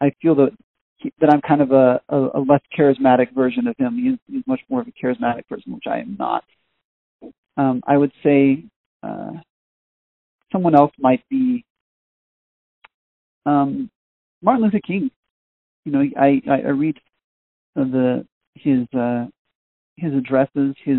I 0.00 0.12
feel 0.20 0.34
that 0.36 0.50
he, 0.96 1.12
that 1.20 1.30
I'm 1.32 1.40
kind 1.40 1.60
of 1.60 1.72
a, 1.72 2.00
a, 2.08 2.16
a 2.34 2.40
less 2.40 2.60
charismatic 2.76 3.34
version 3.34 3.66
of 3.66 3.76
him. 3.76 3.96
He's, 3.96 4.34
he's 4.34 4.46
much 4.46 4.60
more 4.68 4.80
of 4.80 4.88
a 4.88 4.92
charismatic 4.92 5.46
person, 5.48 5.72
which 5.72 5.86
I 5.86 5.98
am 5.98 6.16
not. 6.18 6.44
Um, 7.56 7.82
I 7.86 7.96
would 7.96 8.12
say 8.22 8.64
uh, 9.02 9.32
someone 10.50 10.74
else 10.74 10.92
might 10.98 11.22
be 11.28 11.64
um, 13.46 13.90
Martin 14.42 14.64
Luther 14.64 14.80
King. 14.86 15.10
You 15.84 15.92
know, 15.92 16.04
I 16.18 16.42
I, 16.48 16.60
I 16.66 16.70
read 16.70 16.98
the 17.74 18.26
his 18.54 18.86
uh, 18.96 19.26
his 19.96 20.14
addresses, 20.14 20.74
his 20.84 20.98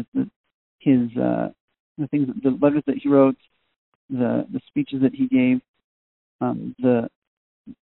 his 0.80 1.10
uh, 1.18 1.50
the 1.98 2.08
things, 2.08 2.28
the 2.42 2.58
letters 2.62 2.84
that 2.88 2.98
he 3.02 3.10
wrote, 3.10 3.38
the 4.10 4.46
the 4.52 4.62
speeches 4.68 5.02
that 5.02 5.14
he 5.14 5.28
gave, 5.28 5.62
um, 6.42 6.76
the 6.80 7.10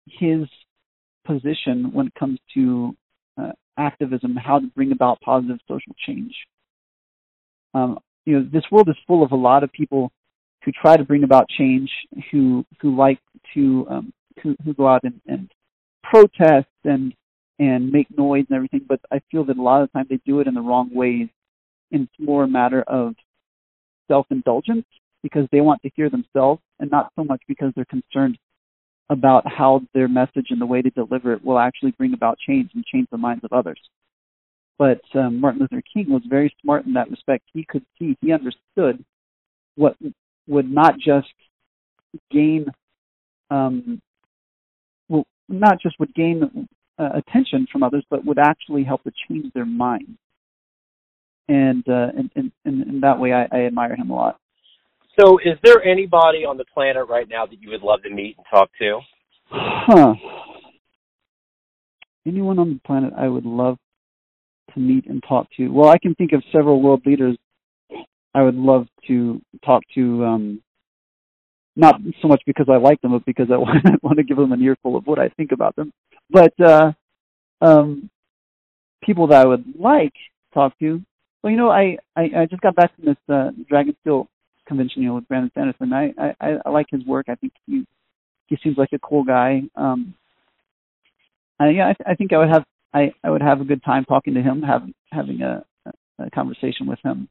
his 0.07 0.47
position 1.25 1.91
when 1.93 2.07
it 2.07 2.15
comes 2.15 2.39
to 2.53 2.95
uh, 3.39 3.51
activism, 3.77 4.35
how 4.35 4.59
to 4.59 4.67
bring 4.67 4.91
about 4.91 5.19
positive 5.21 5.59
social 5.67 5.93
change. 6.05 6.33
Um, 7.73 7.99
you 8.25 8.39
know, 8.39 8.49
this 8.51 8.63
world 8.71 8.89
is 8.89 8.95
full 9.05 9.23
of 9.23 9.31
a 9.31 9.35
lot 9.35 9.63
of 9.63 9.71
people 9.71 10.11
who 10.63 10.71
try 10.71 10.97
to 10.97 11.03
bring 11.03 11.23
about 11.23 11.47
change, 11.49 11.89
who 12.31 12.65
who 12.81 12.95
like 12.95 13.19
to 13.53 13.85
um, 13.89 14.13
who, 14.41 14.55
who 14.63 14.73
go 14.73 14.87
out 14.87 15.03
and, 15.03 15.21
and 15.27 15.51
protest 16.03 16.67
and 16.83 17.13
and 17.59 17.91
make 17.91 18.15
noise 18.15 18.45
and 18.49 18.55
everything, 18.55 18.85
but 18.87 18.99
I 19.11 19.19
feel 19.31 19.43
that 19.45 19.57
a 19.57 19.61
lot 19.61 19.81
of 19.81 19.89
the 19.89 19.93
time 19.97 20.05
they 20.09 20.19
do 20.25 20.39
it 20.39 20.47
in 20.47 20.53
the 20.53 20.61
wrong 20.61 20.91
ways. 20.93 21.27
And 21.91 22.03
it's 22.03 22.27
more 22.27 22.43
a 22.43 22.47
matter 22.47 22.83
of 22.83 23.15
self 24.07 24.27
indulgence 24.29 24.85
because 25.23 25.47
they 25.51 25.61
want 25.61 25.81
to 25.81 25.89
hear 25.95 26.09
themselves 26.09 26.61
and 26.79 26.91
not 26.91 27.11
so 27.15 27.23
much 27.23 27.41
because 27.47 27.71
they're 27.75 27.85
concerned 27.85 28.37
about 29.09 29.43
how 29.47 29.81
their 29.93 30.07
message 30.07 30.47
and 30.49 30.61
the 30.61 30.65
way 30.65 30.81
they 30.81 30.89
deliver 30.89 31.33
it 31.33 31.43
will 31.43 31.57
actually 31.57 31.91
bring 31.91 32.13
about 32.13 32.37
change 32.45 32.71
and 32.75 32.85
change 32.85 33.07
the 33.11 33.17
minds 33.17 33.43
of 33.43 33.53
others. 33.53 33.79
But 34.77 35.01
um, 35.15 35.39
Martin 35.41 35.61
Luther 35.61 35.81
King 35.93 36.11
was 36.11 36.21
very 36.29 36.53
smart 36.61 36.85
in 36.85 36.93
that 36.93 37.09
respect. 37.09 37.45
He 37.53 37.65
could 37.67 37.85
see, 37.97 38.15
he 38.21 38.31
understood 38.31 39.03
what 39.75 39.95
would 40.47 40.69
not 40.69 40.95
just 40.99 41.33
gain, 42.31 42.67
um, 43.49 44.01
not 45.47 45.81
just 45.81 45.99
would 45.99 46.13
gain 46.13 46.67
uh, 46.99 47.09
attention 47.15 47.67
from 47.71 47.83
others, 47.83 48.05
but 48.09 48.25
would 48.25 48.39
actually 48.39 48.83
help 48.83 49.03
to 49.03 49.11
change 49.27 49.51
their 49.53 49.65
mind. 49.65 50.17
And 51.47 51.83
uh, 51.87 52.09
and, 52.17 52.29
and, 52.35 52.51
and 52.65 52.87
in 52.87 52.99
that 53.01 53.19
way, 53.19 53.31
I, 53.31 53.47
I 53.51 53.65
admire 53.65 53.95
him 53.95 54.09
a 54.09 54.15
lot. 54.15 54.39
So, 55.19 55.39
is 55.39 55.57
there 55.63 55.83
anybody 55.83 56.45
on 56.45 56.57
the 56.57 56.65
planet 56.73 57.07
right 57.07 57.27
now 57.29 57.45
that 57.45 57.61
you 57.61 57.71
would 57.71 57.81
love 57.81 58.03
to 58.03 58.09
meet 58.09 58.35
and 58.37 58.45
talk 58.51 58.69
to? 58.79 58.99
Huh. 59.49 60.13
Anyone 62.25 62.59
on 62.59 62.73
the 62.73 62.79
planet 62.85 63.13
I 63.17 63.27
would 63.27 63.45
love 63.45 63.77
to 64.73 64.79
meet 64.79 65.07
and 65.07 65.23
talk 65.27 65.47
to? 65.57 65.69
Well, 65.69 65.89
I 65.89 65.97
can 65.97 66.13
think 66.15 66.33
of 66.33 66.43
several 66.51 66.81
world 66.81 67.01
leaders 67.05 67.37
I 68.35 68.43
would 68.43 68.55
love 68.55 68.85
to 69.07 69.41
talk 69.65 69.81
to. 69.95 70.25
Um, 70.25 70.61
not 71.77 72.01
so 72.21 72.27
much 72.27 72.41
because 72.45 72.67
I 72.69 72.77
like 72.77 72.99
them, 73.01 73.11
but 73.11 73.25
because 73.25 73.47
I 73.51 73.57
want, 73.57 73.85
I 73.85 73.91
want 74.01 74.17
to 74.17 74.23
give 74.23 74.37
them 74.37 74.51
an 74.51 74.61
earful 74.61 74.97
of 74.97 75.05
what 75.05 75.19
I 75.19 75.29
think 75.29 75.51
about 75.51 75.75
them. 75.75 75.93
But 76.29 76.59
uh, 76.59 76.91
um, 77.61 78.09
people 79.03 79.27
that 79.27 79.45
I 79.45 79.47
would 79.47 79.63
like 79.79 80.13
to 80.13 80.53
talk 80.53 80.77
to. 80.79 81.01
Well, 81.41 81.51
you 81.51 81.57
know, 81.57 81.69
I, 81.69 81.97
I, 82.15 82.29
I 82.35 82.45
just 82.49 82.61
got 82.61 82.75
back 82.75 82.95
from 82.95 83.05
this 83.05 83.17
uh, 83.29 83.51
Dragonsteel 83.71 84.27
convention, 84.67 85.03
you 85.03 85.09
know, 85.09 85.15
with 85.15 85.27
Brandon 85.27 85.51
Sanderson. 85.53 85.93
I, 85.93 86.13
I, 86.41 86.57
I 86.65 86.69
like 86.69 86.87
his 86.89 87.05
work. 87.05 87.27
I 87.29 87.35
think 87.35 87.53
he 87.65 87.85
he 88.47 88.57
seems 88.63 88.77
like 88.77 88.93
a 88.93 88.99
cool 88.99 89.23
guy. 89.23 89.61
Um, 89.75 90.13
I, 91.59 91.69
yeah, 91.69 91.93
I, 92.05 92.11
I 92.11 92.15
think 92.15 92.33
I 92.33 92.37
would 92.37 92.49
have 92.49 92.63
I, 92.93 93.13
I 93.23 93.29
would 93.29 93.41
have 93.41 93.61
a 93.61 93.65
good 93.65 93.83
time 93.83 94.05
talking 94.05 94.33
to 94.33 94.41
him, 94.41 94.61
having 94.61 94.93
having 95.11 95.41
a, 95.41 95.63
a 96.19 96.29
conversation 96.31 96.87
with 96.87 96.99
him. 97.03 97.29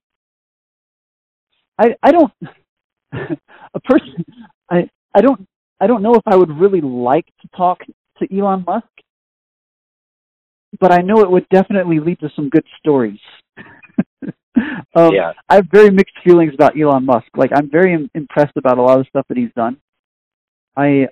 I 1.79 1.97
I 2.03 2.13
don't 2.13 2.33
a 3.75 3.81
person 3.81 4.25
I 4.71 4.89
I 5.15 5.21
don't 5.21 5.47
I 5.81 5.87
don't 5.87 6.03
know 6.03 6.15
if 6.15 6.23
I 6.27 6.37
would 6.37 6.51
really 6.51 6.81
like 6.81 7.27
to 7.43 7.49
talk 7.57 7.81
to 8.19 8.37
Elon 8.39 8.65
Musk, 8.67 8.87
but 10.81 10.93
I 10.93 11.03
know 11.03 11.21
it 11.21 11.31
would 11.31 11.47
definitely 11.51 12.01
lead 12.01 12.21
to 12.21 12.31
some 12.35 12.49
good 12.49 12.65
stories. 12.79 13.21
um, 14.95 15.13
yeah. 15.13 15.33
I 15.49 15.57
have 15.57 15.67
very 15.71 15.91
mixed 15.91 16.17
feelings 16.25 16.55
about 16.55 16.79
Elon 16.79 17.05
Musk. 17.05 17.29
Like 17.37 17.51
I'm 17.55 17.71
very 17.71 17.93
Im- 17.95 18.11
impressed 18.15 18.57
about 18.57 18.79
a 18.79 18.83
lot 18.83 19.01
of 19.01 19.07
stuff 19.09 19.27
that 19.29 19.37
he's 19.37 19.53
done. 19.55 19.77
I 20.77 21.09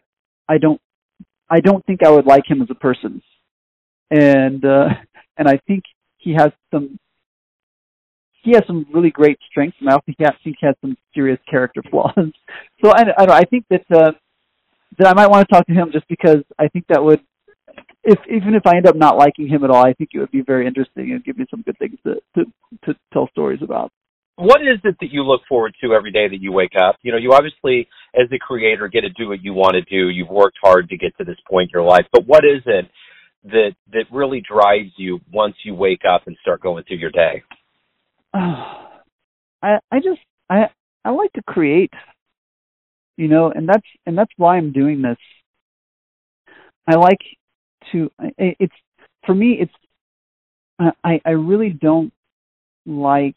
I 0.49 0.59
don't 0.59 0.81
I 1.49 1.61
don't 1.61 1.85
think 1.87 2.03
I 2.03 2.11
would 2.11 2.27
like 2.27 2.49
him 2.49 2.63
as 2.63 2.69
a 2.71 2.75
person, 2.75 3.23
and 4.11 4.65
uh, 4.65 4.89
and 5.37 5.49
I 5.49 5.61
think 5.67 5.85
he 6.19 6.35
has 6.35 6.51
some 6.73 6.99
he 8.45 8.53
has 8.53 8.63
some 8.67 8.87
really 8.93 9.11
great 9.11 9.39
strengths, 9.51 9.79
and 9.81 9.89
I 9.89 9.95
also 9.95 10.05
think 10.07 10.57
he 10.61 10.67
has 10.67 10.77
some 10.81 10.97
serious 11.15 11.41
character 11.51 11.83
flaws. 11.91 12.15
so 12.85 12.91
I, 12.91 13.05
I, 13.19 13.25
I 13.39 13.45
think 13.45 13.65
that 13.71 13.85
uh, 13.93 14.13
that 14.99 15.09
I 15.09 15.15
might 15.15 15.31
want 15.31 15.49
to 15.49 15.53
talk 15.53 15.67
to 15.67 15.73
him 15.73 15.91
just 15.93 16.07
because 16.09 16.45
I 16.59 16.69
think 16.69 16.85
that 16.89 17.03
would, 17.03 17.21
if 18.05 18.19
even 18.31 18.55
if 18.55 18.63
I 18.67 18.77
end 18.77 18.87
up 18.87 18.97
not 18.97 19.17
liking 19.17 19.49
him 19.49 19.65
at 19.65 19.71
all, 19.71 19.85
I 19.85 19.95
think 19.95 20.11
it 20.13 20.19
would 20.19 20.31
be 20.31 20.43
very 20.43 20.67
interesting 20.67 21.13
and 21.13 21.25
give 21.25 21.39
me 21.39 21.47
some 21.51 21.63
good 21.63 21.79
things 21.79 21.99
to 22.07 22.17
to, 22.37 22.45
to 22.85 22.95
tell 23.13 23.29
stories 23.29 23.61
about. 23.63 23.91
What 24.37 24.63
is 24.63 24.81
it 24.83 24.97
that 25.01 25.13
you 25.13 25.23
look 25.23 25.43
forward 25.49 25.75
to 25.83 25.95
every 25.95 26.11
day 26.11 26.29
that 26.29 26.41
you 26.41 26.51
wake 26.51 26.73
up? 26.77 26.97
You 27.03 27.13
know, 27.13 27.19
you 27.19 27.33
obviously, 27.33 27.89
as 28.17 28.27
a 28.33 28.39
creator, 28.39 28.89
get 28.89 29.03
to 29.03 29.11
do 29.11 29.29
what 29.29 29.45
you 29.45 29.55
want 29.55 29.75
to 29.75 29.83
do. 29.83 30.09
You've 30.09 30.29
worked 30.29 30.59
hard 30.61 30.89
to 30.89 30.97
get 30.97 31.17
to 31.19 31.25
this 31.25 31.37
point 31.49 31.71
in 31.73 31.79
your 31.79 31.89
life, 31.89 32.05
but 32.13 32.27
what 32.27 32.45
is 32.45 32.61
it 32.67 32.87
that 33.45 33.75
that 33.93 34.05
really 34.13 34.43
drives 34.47 34.91
you 34.97 35.21
once 35.33 35.55
you 35.65 35.75
wake 35.75 36.03
up 36.09 36.23
and 36.27 36.37
start 36.43 36.61
going 36.61 36.85
through 36.85 36.97
your 36.97 37.13
day? 37.13 37.43
I 38.35 39.79
I 39.91 40.01
just 40.03 40.21
I 40.51 40.69
I 41.05 41.11
like 41.11 41.33
to 41.35 41.43
create, 41.47 41.93
you 43.17 43.29
know, 43.29 43.51
and 43.51 43.69
that's 43.69 43.87
and 44.07 44.17
that's 44.19 44.33
why 44.37 44.57
I'm 44.57 44.73
doing 44.73 45.03
this. 45.03 45.19
I 46.87 46.97
like 46.97 47.21
to. 47.93 48.11
It's 48.39 48.75
for 49.25 49.35
me. 49.35 49.59
It's 49.61 49.73
I 51.05 51.21
I 51.25 51.31
really 51.31 51.71
don't 51.71 52.13
like 52.87 53.37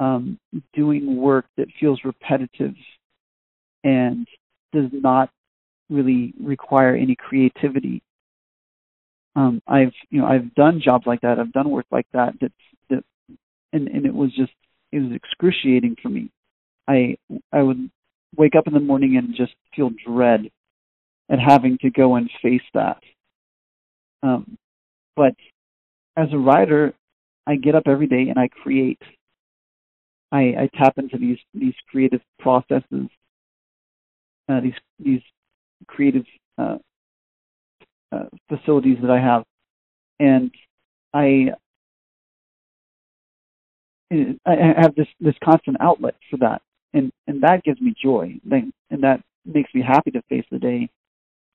um, 0.00 0.38
doing 0.74 1.16
work 1.16 1.46
that 1.56 1.68
feels 1.78 2.00
repetitive 2.04 2.74
and 3.84 4.26
does 4.72 4.90
not 4.92 5.30
really 5.88 6.34
require 6.40 6.94
any 6.96 7.14
creativity. 7.16 8.02
Um, 9.36 9.62
I've 9.66 9.92
you 10.10 10.20
know 10.20 10.26
I've 10.26 10.54
done 10.54 10.80
jobs 10.82 11.06
like 11.06 11.20
that. 11.20 11.38
I've 11.38 11.52
done 11.52 11.70
work 11.70 11.86
like 11.90 12.06
that 12.12 12.34
that's 12.40 12.52
that 12.52 12.52
and 13.76 13.88
and 13.88 14.06
it 14.06 14.14
was 14.14 14.30
just 14.34 14.52
it 14.92 15.00
was 15.00 15.12
excruciating 15.12 15.96
for 16.02 16.08
me. 16.08 16.30
I 16.88 17.16
I 17.52 17.62
would 17.62 17.90
wake 18.36 18.54
up 18.56 18.66
in 18.66 18.74
the 18.74 18.80
morning 18.80 19.16
and 19.16 19.34
just 19.34 19.54
feel 19.74 19.90
dread 20.06 20.50
at 21.30 21.38
having 21.38 21.78
to 21.82 21.90
go 21.90 22.16
and 22.16 22.30
face 22.42 22.62
that. 22.74 23.02
Um, 24.22 24.56
but 25.14 25.34
as 26.16 26.28
a 26.32 26.38
writer, 26.38 26.94
I 27.46 27.56
get 27.56 27.74
up 27.74 27.84
every 27.86 28.06
day 28.06 28.26
and 28.28 28.38
I 28.38 28.48
create. 28.48 29.00
I, 30.32 30.40
I 30.40 30.70
tap 30.76 30.98
into 30.98 31.18
these 31.18 31.38
these 31.54 31.74
creative 31.88 32.20
processes, 32.40 33.08
uh, 34.48 34.60
these 34.60 34.74
these 34.98 35.22
creative 35.86 36.24
uh, 36.58 36.78
uh, 38.12 38.24
facilities 38.48 38.98
that 39.02 39.10
I 39.10 39.20
have, 39.20 39.44
and 40.18 40.50
I 41.14 41.52
I 44.10 44.54
have 44.78 44.94
this 44.94 45.08
this 45.20 45.34
constant 45.42 45.78
outlet 45.80 46.14
for 46.30 46.36
that, 46.38 46.62
and 46.92 47.12
and 47.26 47.42
that 47.42 47.64
gives 47.64 47.80
me 47.80 47.94
joy, 48.00 48.38
and 48.50 48.72
that 49.02 49.20
makes 49.44 49.72
me 49.74 49.82
happy 49.82 50.12
to 50.12 50.22
face 50.28 50.44
the 50.50 50.58
day, 50.58 50.88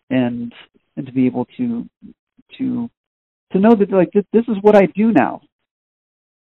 and 0.10 0.54
and 0.98 1.06
to 1.06 1.12
be 1.14 1.28
able 1.28 1.46
to 1.58 1.88
to 2.58 2.90
to 3.54 3.60
know 3.60 3.76
that 3.76 3.92
like 3.92 4.12
this, 4.14 4.26
this 4.34 4.46
is 4.50 4.58
what 4.62 4.76
I 4.76 4.88
do 4.88 5.14
now, 5.14 5.42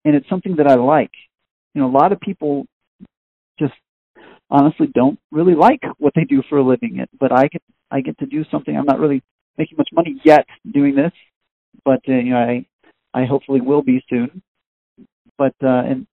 and 0.05 0.15
it's 0.15 0.29
something 0.29 0.55
that 0.57 0.67
I 0.67 0.75
like. 0.75 1.11
You 1.73 1.81
know, 1.81 1.89
a 1.89 1.97
lot 1.97 2.13
of 2.13 2.21
people 2.21 2.65
just 3.59 3.73
honestly 4.49 4.87
don't 4.93 5.19
really 5.31 5.55
like 5.55 5.81
what 5.97 6.13
they 6.15 6.23
do 6.23 6.41
for 6.49 6.59
a 6.59 6.63
living. 6.63 6.99
It, 6.99 7.09
but 7.19 7.33
I 7.33 7.47
get 7.47 7.61
I 7.91 7.99
get 7.99 8.17
to 8.19 8.25
do 8.25 8.45
something. 8.49 8.75
I'm 8.75 8.85
not 8.85 8.99
really 8.99 9.21
making 9.57 9.77
much 9.77 9.89
money 9.91 10.21
yet 10.23 10.45
doing 10.71 10.95
this, 10.95 11.11
but 11.83 11.99
uh, 12.07 12.13
you 12.13 12.31
know 12.31 12.37
I 12.37 12.65
I 13.13 13.25
hopefully 13.25 13.59
will 13.59 13.81
be 13.81 14.01
soon 14.09 14.41
but 15.39 15.55
uh, 15.63 15.83
and 15.89 16.05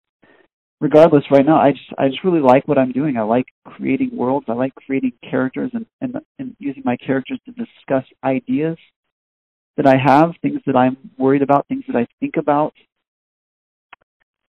regardless, 0.81 1.25
right 1.31 1.45
now 1.45 1.57
I 1.61 1.73
just 1.73 1.93
I 1.99 2.09
just 2.09 2.23
really 2.23 2.40
like 2.40 2.69
what 2.69 2.78
I'm 2.78 2.93
doing. 2.93 3.16
I 3.16 3.23
like 3.23 3.47
creating 3.64 4.11
worlds. 4.12 4.47
I 4.49 4.52
like 4.52 4.75
creating 4.76 5.12
characters 5.28 5.73
and 5.75 5.87
and, 6.00 6.16
and 6.38 6.54
using 6.61 6.83
my 6.85 6.97
characters 6.99 7.40
to 7.47 7.52
discuss 7.52 8.04
ideas 8.23 8.76
that 9.76 9.87
I 9.87 9.97
have, 9.97 10.35
things 10.43 10.61
that 10.66 10.76
I'm 10.76 10.97
worried 11.19 11.43
about, 11.43 11.66
things 11.66 11.85
that 11.88 11.97
I 11.97 12.07
think 12.21 12.37
about. 12.37 12.75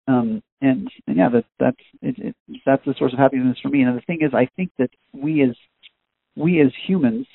Um, 0.07 0.43
and, 0.61 0.87
and 1.07 1.17
yeah, 1.17 1.29
that 1.29 1.45
that's 1.59 1.77
it, 2.01 2.15
it, 2.19 2.35
that's 2.65 2.85
the 2.85 2.93
source 2.97 3.13
of 3.13 3.19
happiness 3.19 3.57
for 3.61 3.69
me. 3.69 3.81
And 3.81 3.97
the 3.97 4.01
thing 4.01 4.19
is, 4.21 4.33
I 4.33 4.47
think 4.55 4.71
that 4.77 4.91
we 5.13 5.41
as 5.41 5.55
we 6.35 6.61
as 6.61 6.71
humans, 6.85 7.27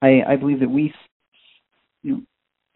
I 0.00 0.22
I 0.26 0.36
believe 0.36 0.60
that 0.60 0.70
we, 0.70 0.94
you 2.02 2.12
know, 2.12 2.22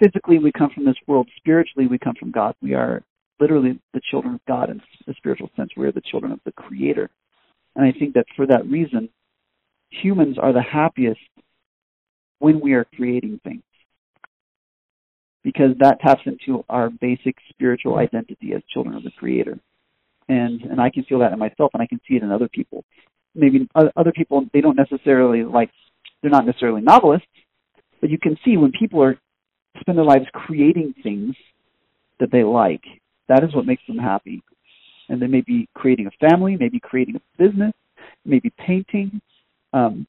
physically 0.03 0.39
we 0.39 0.53
come 0.53 0.71
from 0.75 0.85
this 0.85 0.97
world. 1.07 1.29
Spiritually, 1.37 1.87
we 1.87 1.99
come 1.99 2.15
from 2.19 2.31
God. 2.31 2.55
We 2.61 2.75
are 2.75 3.03
literally 3.41 3.81
the 3.93 4.01
children 4.11 4.35
of 4.35 4.41
God 4.47 4.71
in 4.71 4.81
the 5.07 5.15
spiritual 5.17 5.51
sense. 5.57 5.71
We 5.77 5.87
are 5.87 5.93
the 5.93 6.03
children 6.03 6.33
of 6.33 6.41
the 6.45 6.53
Creator. 6.53 7.11
And 7.75 7.85
I 7.85 7.97
think 7.97 8.15
that 8.15 8.27
for 8.37 8.47
that 8.47 8.67
reason, 8.67 9.09
humans 9.91 10.37
are 10.39 10.53
the 10.53 10.63
happiest 10.63 11.21
when 12.39 12.61
we 12.61 12.73
are 12.73 12.87
creating 12.97 13.41
things 13.45 13.63
because 15.45 15.71
that 15.81 16.01
taps 16.01 16.23
into 16.27 16.65
our 16.69 16.91
basic 16.91 17.37
spiritual 17.51 17.97
identity 17.97 18.53
as 18.55 18.63
children 18.73 18.97
of 18.97 19.03
the 19.03 19.11
creator 19.19 19.59
and 20.29 20.63
and 20.63 20.81
i 20.81 20.91
can 20.91 21.05
feel 21.05 21.19
that 21.19 21.33
in 21.33 21.39
myself 21.39 21.71
and 21.75 21.83
i 21.83 21.87
can 21.87 22.01
see 22.09 22.17
it 22.17 22.23
in 22.23 22.33
other 22.33 22.49
people 22.49 22.85
maybe 23.35 23.69
other 23.97 24.13
people 24.13 24.45
they 24.53 24.61
don't 24.61 24.77
necessarily 24.77 25.45
like 25.45 25.71
they're 26.21 26.31
not 26.31 26.47
necessarily 26.47 26.81
novelists 26.81 27.27
but 28.01 28.11
you 28.11 28.19
can 28.19 28.37
see 28.45 28.57
when 28.57 28.73
people 28.73 29.03
are 29.03 29.17
spend 29.81 29.97
their 29.97 30.05
lives 30.05 30.27
creating 30.33 30.95
things 31.03 31.35
that 32.19 32.31
they 32.31 32.43
like 32.43 32.85
that 33.29 33.45
is 33.45 33.55
what 33.55 33.67
makes 33.67 33.83
them 33.87 33.99
happy 33.99 34.43
and 35.09 35.21
they 35.21 35.27
may 35.27 35.41
be 35.41 35.69
creating 35.75 36.07
a 36.07 36.29
family 36.29 36.57
maybe 36.59 36.81
creating 36.81 37.17
a 37.17 37.43
business 37.43 37.73
maybe 38.25 38.53
painting 38.59 39.21
um, 39.73 40.07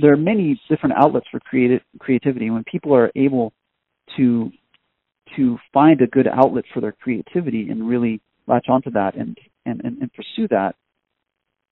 there 0.00 0.12
are 0.12 0.16
many 0.16 0.60
different 0.68 0.96
outlets 0.96 1.26
for 1.30 1.40
creative 1.40 1.80
creativity. 1.98 2.50
When 2.50 2.64
people 2.64 2.94
are 2.94 3.10
able 3.14 3.52
to 4.16 4.50
to 5.36 5.58
find 5.72 6.00
a 6.02 6.06
good 6.06 6.26
outlet 6.28 6.64
for 6.74 6.80
their 6.80 6.92
creativity 6.92 7.68
and 7.70 7.88
really 7.88 8.20
latch 8.46 8.66
onto 8.68 8.90
that 8.90 9.14
and, 9.14 9.38
and, 9.64 9.80
and, 9.82 9.96
and 9.98 10.12
pursue 10.12 10.46
that, 10.48 10.74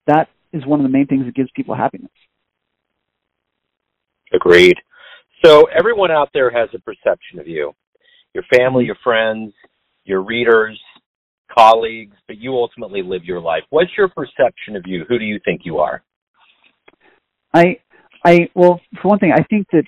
that 0.07 0.29
is 0.55 0.65
one 0.65 0.81
of 0.81 0.85
the 0.85 0.89
main 0.89 1.07
things 1.07 1.27
that 1.27 1.35
gives 1.35 1.51
people 1.55 1.75
happiness. 1.75 2.11
Agreed. 4.33 4.77
So 5.45 5.65
everyone 5.77 6.11
out 6.11 6.31
there 6.33 6.51
has 6.51 6.71
a 6.75 6.79
perception 6.79 7.39
of 7.39 7.47
you. 7.47 7.73
Your 8.33 8.45
family, 8.57 8.87
your 8.87 8.97
friends, 9.05 9.53
your 10.05 10.23
readers, 10.23 10.81
colleagues, 11.57 12.17
but 12.27 12.39
you 12.39 12.55
ultimately 12.55 13.03
live 13.03 13.25
your 13.25 13.41
life. 13.41 13.63
What's 13.71 13.91
your 13.97 14.09
perception 14.09 14.77
of 14.77 14.85
you? 14.87 15.05
Who 15.09 15.19
do 15.19 15.25
you 15.25 15.41
think 15.45 15.63
you 15.65 15.79
are? 15.79 16.03
I 17.53 17.79
I 18.25 18.49
well, 18.55 18.81
for 19.01 19.09
one 19.09 19.19
thing, 19.19 19.33
I 19.33 19.43
think 19.45 19.67
that 19.73 19.85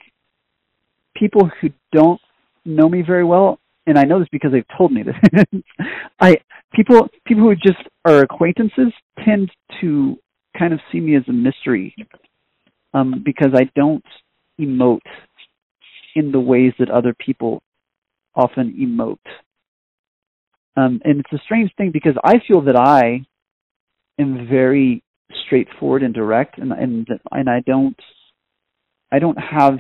people 1.16 1.50
who 1.61 1.69
don't 1.92 2.21
know 2.64 2.88
me 2.88 3.02
very 3.02 3.25
well, 3.25 3.59
and 3.87 3.99
I 3.99 4.04
know 4.04 4.19
this 4.19 4.28
because 4.33 4.52
they've 4.52 4.64
told 4.76 4.92
me 4.92 5.02
this. 5.02 5.62
I 6.21 6.37
people 6.73 7.09
people 7.26 7.45
who 7.45 7.54
just 7.54 7.83
are 8.04 8.21
acquaintances 8.21 8.92
tend 9.25 9.50
to 9.81 10.16
kind 10.59 10.73
of 10.73 10.81
see 10.90 11.00
me 11.00 11.16
as 11.16 11.23
a 11.28 11.33
mystery, 11.33 11.95
um, 12.95 13.23
because 13.25 13.52
I 13.54 13.71
don't 13.75 14.04
emote 14.61 15.00
in 16.14 16.33
the 16.33 16.40
ways 16.40 16.73
that 16.78 16.90
other 16.90 17.14
people 17.14 17.62
often 18.35 18.75
emote. 18.78 19.19
Um, 20.76 21.00
and 21.05 21.21
it's 21.21 21.33
a 21.33 21.45
strange 21.45 21.71
thing 21.76 21.91
because 21.93 22.14
I 22.25 22.35
feel 22.47 22.62
that 22.62 22.76
I 22.76 23.26
am 24.19 24.49
very 24.49 25.02
straightforward 25.47 26.02
and 26.02 26.15
direct, 26.15 26.58
and 26.58 26.73
and 26.73 27.06
and 27.30 27.50
I 27.50 27.61
don't 27.61 27.99
I 29.11 29.19
don't 29.19 29.39
have 29.39 29.78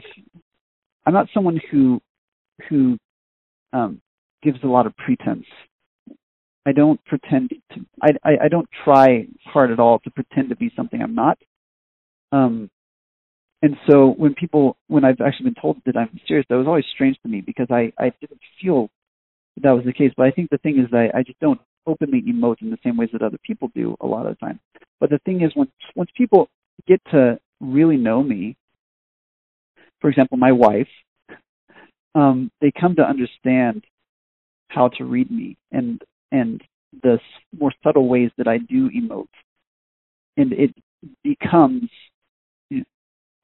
I'm 1.06 1.14
not 1.14 1.28
someone 1.32 1.60
who 1.70 2.00
who 2.68 2.98
um, 3.72 4.00
gives 4.42 4.58
a 4.62 4.68
lot 4.68 4.86
of 4.86 4.96
pretense. 4.96 5.46
I 6.64 6.72
don't 6.72 7.02
pretend 7.04 7.50
to. 7.72 7.80
I, 8.00 8.08
I, 8.22 8.30
I 8.44 8.48
don't 8.48 8.68
try 8.84 9.26
hard 9.44 9.72
at 9.72 9.80
all 9.80 9.98
to 10.00 10.10
pretend 10.10 10.50
to 10.50 10.56
be 10.56 10.70
something 10.76 11.00
I'm 11.00 11.14
not. 11.14 11.38
Um, 12.30 12.70
and 13.62 13.76
so 13.88 14.08
when 14.08 14.34
people, 14.34 14.76
when 14.88 15.04
I've 15.04 15.20
actually 15.20 15.50
been 15.50 15.60
told 15.60 15.78
that 15.86 15.96
I'm 15.96 16.20
serious, 16.26 16.46
that 16.48 16.56
was 16.56 16.66
always 16.66 16.84
strange 16.94 17.16
to 17.22 17.28
me 17.28 17.40
because 17.40 17.66
I 17.70 17.92
I 17.98 18.12
didn't 18.20 18.40
feel 18.60 18.90
that, 19.60 19.70
was 19.72 19.84
the 19.84 19.92
case. 19.92 20.12
But 20.16 20.26
I 20.26 20.30
think 20.30 20.50
the 20.50 20.58
thing 20.58 20.78
is 20.78 20.90
that 20.90 21.10
I, 21.14 21.18
I 21.18 21.22
just 21.22 21.38
don't 21.40 21.60
openly 21.86 22.22
emote 22.22 22.62
in 22.62 22.70
the 22.70 22.78
same 22.84 22.96
ways 22.96 23.10
that 23.12 23.22
other 23.22 23.38
people 23.44 23.70
do 23.74 23.96
a 24.00 24.06
lot 24.06 24.26
of 24.26 24.36
the 24.36 24.46
time. 24.46 24.60
But 25.00 25.10
the 25.10 25.18
thing 25.24 25.42
is, 25.42 25.52
once 25.56 25.70
once 25.94 26.10
people 26.16 26.48
get 26.86 27.00
to 27.10 27.38
really 27.60 27.96
know 27.96 28.22
me, 28.22 28.56
for 30.00 30.10
example, 30.10 30.36
my 30.38 30.52
wife, 30.52 30.88
um, 32.14 32.50
they 32.60 32.72
come 32.78 32.96
to 32.96 33.02
understand 33.02 33.84
how 34.68 34.88
to 34.88 35.04
read 35.04 35.30
me 35.30 35.56
and 35.70 36.00
and 36.30 36.62
the 37.02 37.18
more 37.58 37.72
subtle 37.82 38.08
ways 38.08 38.30
that 38.36 38.46
I 38.46 38.58
do 38.58 38.90
emote, 38.90 39.26
and 40.36 40.52
it 40.52 40.74
becomes 41.24 41.88
you 42.68 42.78
know, 42.78 42.84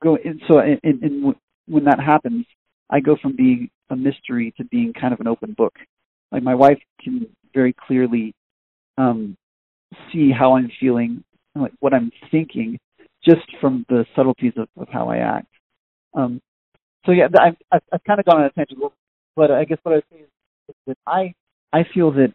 go. 0.02 0.18
And 0.22 0.40
so, 0.46 0.58
and, 0.58 1.02
and 1.02 1.34
when 1.66 1.84
that 1.84 2.00
happens, 2.00 2.46
I 2.90 3.00
go 3.00 3.16
from 3.20 3.36
being 3.36 3.70
a 3.90 3.96
mystery 3.96 4.52
to 4.56 4.64
being 4.64 4.92
kind 4.92 5.14
of 5.14 5.20
an 5.20 5.28
open 5.28 5.54
book. 5.54 5.74
Like 6.32 6.42
my 6.42 6.54
wife 6.54 6.80
can 7.02 7.26
very 7.54 7.74
clearly 7.86 8.34
um, 8.96 9.36
see 10.12 10.30
how 10.30 10.56
I'm 10.56 10.70
feeling, 10.80 11.24
like 11.54 11.72
what 11.80 11.94
I'm 11.94 12.10
thinking, 12.30 12.78
just 13.24 13.46
from 13.60 13.84
the 13.88 14.04
subtleties 14.14 14.52
of, 14.56 14.68
of 14.80 14.88
how 14.90 15.08
I 15.08 15.18
act. 15.18 15.48
Um, 16.14 16.40
so 17.06 17.12
yeah, 17.12 17.28
I've, 17.40 17.56
I've, 17.72 17.82
I've 17.92 18.04
kind 18.04 18.20
of 18.20 18.26
gone 18.26 18.40
on 18.40 18.44
a 18.46 18.50
tangent, 18.50 18.80
but 19.36 19.50
I 19.50 19.64
guess 19.64 19.78
what 19.82 19.96
I 19.96 20.00
say 20.12 20.20
is 20.68 20.74
that 20.86 20.98
I 21.06 21.34
I 21.72 21.84
feel 21.94 22.10
that 22.12 22.32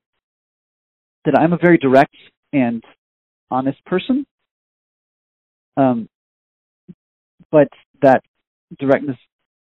that 1.25 1.38
I'm 1.38 1.53
a 1.53 1.58
very 1.58 1.77
direct 1.77 2.15
and 2.51 2.84
honest 3.51 3.84
person, 3.86 4.25
um, 5.77 6.10
but 7.51 7.67
that 8.01 8.23
directness 8.79 9.17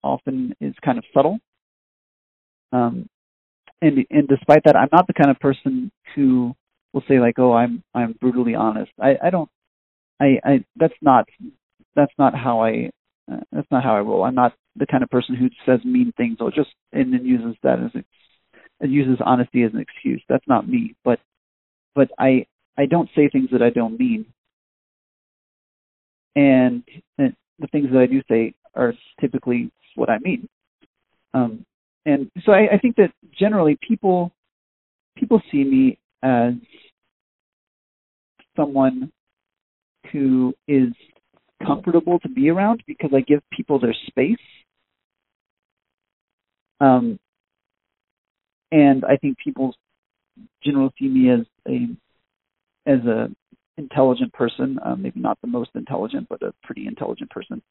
often 0.04 0.54
is 0.62 0.74
kind 0.84 0.98
of 0.98 1.04
subtle. 1.14 1.40
Um, 2.72 3.08
and 3.82 4.06
and 4.10 4.28
despite 4.28 4.64
that, 4.66 4.76
I'm 4.76 4.90
not 4.92 5.08
the 5.08 5.14
kind 5.14 5.32
of 5.32 5.40
person 5.40 5.92
who 6.16 6.56
will 6.94 7.04
say 7.08 7.20
like, 7.20 7.40
"Oh, 7.40 7.54
I'm 7.54 7.84
I'm 7.94 8.14
brutally 8.20 8.56
honest." 8.56 8.92
I 9.02 9.18
I 9.24 9.30
don't. 9.30 9.50
I 10.20 10.40
I 10.44 10.66
that's 10.76 10.94
not 11.02 11.28
that's 11.96 12.14
not 12.18 12.36
how 12.36 12.62
I 12.62 12.92
uh, 13.32 13.38
that's 13.52 13.72
not 13.72 13.84
how 13.84 13.96
I 13.96 14.02
roll. 14.02 14.24
I'm 14.24 14.36
not 14.36 14.54
the 14.76 14.86
kind 14.86 15.04
of 15.04 15.10
person 15.10 15.36
who 15.36 15.50
says 15.66 15.84
mean 15.86 16.14
things 16.18 16.38
or 16.40 16.52
just 16.52 16.70
and 16.94 17.14
then 17.14 17.26
uses 17.26 17.56
that 17.64 17.80
as 17.80 18.02
and 18.82 18.92
uses 18.92 19.20
honesty 19.26 19.64
as 19.64 19.74
an 19.74 19.80
excuse. 19.80 20.24
That's 20.30 20.48
not 20.48 20.68
me. 20.68 20.96
But 21.04 21.20
but 21.96 22.10
I 22.18 22.46
I 22.78 22.86
don't 22.86 23.10
say 23.16 23.28
things 23.28 23.50
that 23.52 23.62
I 23.62 23.70
don't 23.70 24.00
mean. 24.00 24.26
And, 26.36 26.84
and 27.18 27.36
the 27.60 27.68
things 27.68 27.90
that 27.92 28.00
I 28.00 28.06
do 28.06 28.22
say 28.30 28.54
are 28.74 28.94
typically 29.20 29.72
what 29.96 30.10
I 30.10 30.20
mean. 30.20 30.48
Um, 31.34 31.66
and 32.06 32.30
so 32.46 32.52
I, 32.52 32.76
I 32.76 32.78
think 32.78 32.96
that 32.98 33.12
generally 33.38 33.78
people 33.86 34.32
people 35.18 35.42
see 35.52 35.64
me 35.64 36.00
as 36.24 36.54
someone 38.56 39.12
who 40.12 40.54
is 40.68 40.90
comfortable 41.66 42.20
to 42.20 42.30
be 42.30 42.50
around 42.50 42.84
because 42.88 43.12
I 43.14 43.22
give 43.22 43.42
people 43.52 43.80
their 43.80 43.96
space. 44.08 44.38
Um, 46.80 47.20
and 48.72 49.04
I 49.04 49.18
think 49.18 49.38
people 49.38 49.76
generally 50.64 50.94
see 51.00 51.08
me 51.08 51.30
as 51.32 51.46
a 51.68 52.90
as 52.90 53.06
a 53.06 53.30
intelligent 53.78 54.34
person, 54.34 54.78
uh, 54.86 54.96
maybe 54.96 55.20
not 55.20 55.38
the 55.42 55.48
most 55.48 55.72
intelligent, 55.76 56.28
but 56.30 56.42
a 56.42 56.54
pretty 56.64 56.88
intelligent 56.88 57.30
person. 57.30 57.62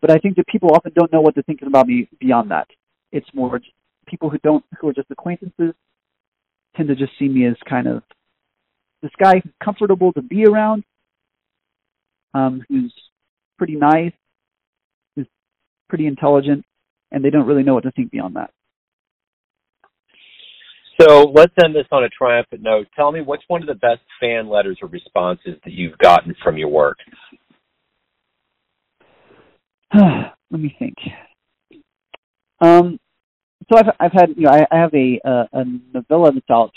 But 0.00 0.10
I 0.10 0.18
think 0.18 0.36
that 0.36 0.46
people 0.46 0.70
often 0.72 0.92
don't 0.94 1.12
know 1.12 1.20
what 1.20 1.34
to 1.36 1.42
think 1.42 1.62
about 1.62 1.86
me 1.86 2.08
beyond 2.20 2.50
that. 2.50 2.68
It's 3.12 3.28
more 3.34 3.60
people 4.06 4.30
who 4.30 4.38
don't 4.38 4.64
who 4.80 4.88
are 4.88 4.92
just 4.92 5.10
acquaintances 5.10 5.74
tend 6.76 6.88
to 6.88 6.94
just 6.94 7.12
see 7.18 7.28
me 7.28 7.46
as 7.46 7.56
kind 7.68 7.86
of 7.86 8.02
this 9.02 9.10
guy 9.20 9.40
who's 9.42 9.52
comfortable 9.62 10.12
to 10.12 10.22
be 10.22 10.46
around, 10.46 10.84
um, 12.34 12.64
who's 12.68 12.94
pretty 13.58 13.74
nice, 13.74 14.12
who's 15.16 15.26
pretty 15.88 16.06
intelligent, 16.06 16.64
and 17.10 17.24
they 17.24 17.30
don't 17.30 17.46
really 17.46 17.62
know 17.62 17.74
what 17.74 17.82
to 17.82 17.90
think 17.92 18.10
beyond 18.10 18.36
that. 18.36 18.50
So 21.00 21.32
let's 21.34 21.52
end 21.62 21.74
this 21.74 21.86
on 21.90 22.04
a 22.04 22.08
triumphant 22.08 22.62
note. 22.62 22.86
Tell 22.94 23.10
me 23.10 23.22
what's 23.22 23.42
one 23.48 23.60
of 23.60 23.66
the 23.66 23.74
best 23.74 24.02
fan 24.20 24.48
letters 24.48 24.78
or 24.82 24.88
responses 24.88 25.56
that 25.64 25.72
you've 25.72 25.98
gotten 25.98 26.34
from 26.42 26.56
your 26.56 26.68
work? 26.68 26.98
Let 29.94 30.60
me 30.60 30.76
think. 30.78 30.96
Um, 32.60 33.00
so 33.72 33.78
I've 33.78 33.94
I've 33.98 34.12
had 34.12 34.30
you 34.36 34.42
know 34.42 34.50
I, 34.50 34.66
I 34.70 34.78
have 34.78 34.94
a 34.94 35.20
a, 35.24 35.48
a 35.52 35.64
novella 35.94 36.32
that's 36.32 36.50
out 36.50 36.72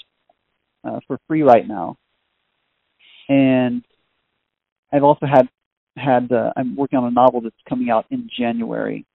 uh, 0.84 1.00
for 1.08 1.20
free 1.28 1.42
right 1.42 1.68
now 1.68 1.98
and 3.30 3.84
I've 4.92 5.04
also 5.04 5.26
had 5.26 5.50
had 5.98 6.32
uh, 6.32 6.52
I'm 6.56 6.76
working 6.76 7.00
on 7.00 7.06
a 7.06 7.12
novel 7.12 7.42
that's 7.42 7.56
coming 7.68 7.90
out 7.90 8.06
in 8.12 8.30
January, 8.38 9.06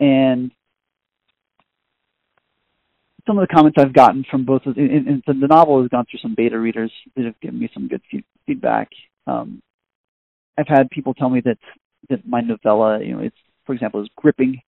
and 0.00 0.50
some 3.26 3.38
of 3.38 3.46
the 3.46 3.54
comments 3.54 3.76
I've 3.78 3.92
gotten 3.92 4.24
from 4.30 4.44
both 4.44 4.66
of 4.66 4.76
and, 4.76 5.08
and 5.08 5.22
the 5.26 5.46
novel 5.46 5.80
has 5.80 5.88
gone 5.88 6.06
through 6.10 6.20
some 6.20 6.34
beta 6.34 6.58
readers 6.58 6.92
that 7.16 7.24
have 7.24 7.38
given 7.40 7.60
me 7.60 7.70
some 7.74 7.88
good 7.88 8.02
feedback. 8.46 8.88
Um, 9.26 9.62
I've 10.58 10.68
had 10.68 10.90
people 10.90 11.14
tell 11.14 11.30
me 11.30 11.40
that 11.44 11.58
that 12.10 12.26
my 12.26 12.40
novella, 12.40 13.02
you 13.02 13.16
know, 13.16 13.22
it's 13.22 13.36
for 13.66 13.74
example, 13.74 14.02
is 14.02 14.08
gripping. 14.16 14.60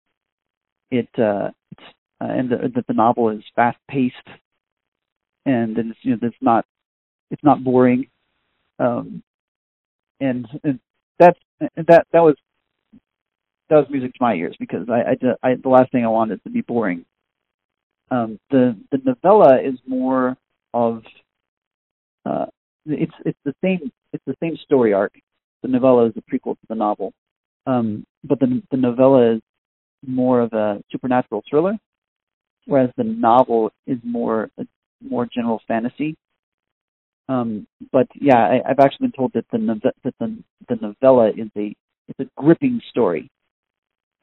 It 0.91 1.09
uh, 1.19 1.51
it's 1.71 1.85
uh, 2.23 2.27
and 2.33 2.51
that 2.51 2.87
the 2.87 2.95
novel 2.95 3.31
is 3.31 3.43
fast 3.57 3.79
paced, 3.91 4.17
and 5.47 5.77
and 5.79 5.93
it's 5.93 6.01
you 6.03 6.13
know 6.13 6.19
it's 6.23 6.37
not 6.41 6.65
it's 7.31 7.45
not 7.45 7.65
boring, 7.65 8.09
um, 8.79 9.23
and, 10.21 10.47
and 10.65 10.81
that's 11.19 11.39
that 11.77 12.07
that 12.13 12.21
was 12.21 12.37
that 13.71 13.77
was 13.77 13.87
music 13.91 14.13
to 14.13 14.19
my 14.21 14.35
ears 14.35 14.57
because 14.61 14.89
I, 14.89 15.17
I, 15.43 15.51
I 15.51 15.55
the 15.57 15.69
last 15.69 15.93
thing 15.93 16.05
I 16.05 16.09
wanted 16.09 16.43
to 16.45 16.51
be 16.51 16.63
boring. 16.63 17.05
Um, 18.11 18.39
the 18.51 18.77
the 18.93 18.99
novella 19.05 19.61
is 19.63 19.79
more 19.87 20.37
of 20.75 21.03
uh, 22.27 22.47
it's 22.87 23.15
it's 23.25 23.39
the 23.45 23.55
same 23.65 23.91
it's 24.13 24.25
the 24.27 24.37
same 24.43 24.57
story 24.59 24.93
arc. 24.93 25.15
The 25.63 25.69
novella 25.69 26.07
is 26.07 26.15
a 26.17 26.23
prequel 26.23 26.55
to 26.55 26.67
the 26.69 26.77
novel, 26.77 27.15
um, 27.67 28.05
but 28.25 28.41
the 28.41 28.63
the 28.71 28.77
novella 28.77 29.35
is 29.37 29.41
more 30.07 30.41
of 30.41 30.53
a 30.53 30.83
supernatural 30.91 31.43
thriller, 31.49 31.79
whereas 32.67 32.91
the 32.97 33.05
novel 33.05 33.73
is 33.87 33.99
more 34.03 34.51
more 35.01 35.27
general 35.27 35.61
fantasy. 35.67 36.17
Um, 37.29 37.67
but 37.93 38.09
yeah, 38.15 38.39
I, 38.39 38.69
have 38.69 38.81
actually 38.81 39.09
been 39.09 39.13
told 39.13 39.33
that 39.35 39.47
the 39.51 39.59
that 40.05 40.15
the 40.19 40.39
the 40.69 40.77
novella 40.77 41.31
is 41.31 41.49
a 41.57 41.75
it's 42.09 42.21
a 42.21 42.27
gripping 42.37 42.81
story, 42.91 43.31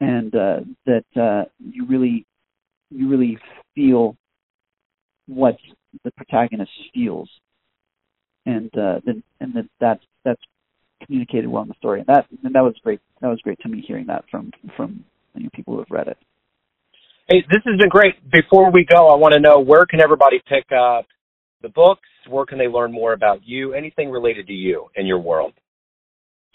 and 0.00 0.34
uh, 0.34 0.60
that 0.86 1.04
uh, 1.20 1.48
you 1.58 1.86
really 1.86 2.26
you 2.90 3.08
really 3.08 3.38
feel 3.74 4.16
what 5.26 5.56
the 6.04 6.10
protagonist 6.12 6.70
feels, 6.94 7.28
and 8.46 8.70
uh, 8.76 9.00
then 9.04 9.22
and 9.40 9.54
that 9.54 9.66
that's 9.80 10.04
that's 10.24 10.42
communicated 11.04 11.48
well 11.48 11.62
in 11.62 11.68
the 11.68 11.74
story, 11.74 12.00
and 12.00 12.08
that 12.08 12.26
and 12.44 12.54
that 12.54 12.62
was 12.62 12.74
great. 12.84 13.00
That 13.20 13.28
was 13.28 13.40
great 13.40 13.58
to 13.60 13.68
me 13.68 13.82
hearing 13.86 14.06
that 14.06 14.24
from 14.30 14.52
from 14.76 15.04
you 15.34 15.44
know, 15.44 15.50
people 15.54 15.74
who 15.74 15.80
have 15.80 15.90
read 15.90 16.08
it. 16.08 16.18
Hey, 17.30 17.44
this 17.48 17.62
has 17.64 17.78
been 17.78 17.88
great. 17.88 18.14
Before 18.32 18.72
we 18.72 18.84
go, 18.84 19.08
I 19.08 19.14
want 19.14 19.34
to 19.34 19.40
know 19.40 19.60
where 19.60 19.86
can 19.86 20.00
everybody 20.00 20.42
pick 20.48 20.72
up 20.72 21.06
the 21.62 21.68
books? 21.68 22.08
Where 22.28 22.44
can 22.44 22.58
they 22.58 22.66
learn 22.66 22.90
more 22.90 23.12
about 23.12 23.46
you? 23.46 23.72
Anything 23.72 24.10
related 24.10 24.48
to 24.48 24.52
you 24.52 24.88
and 24.96 25.06
your 25.06 25.20
world? 25.20 25.52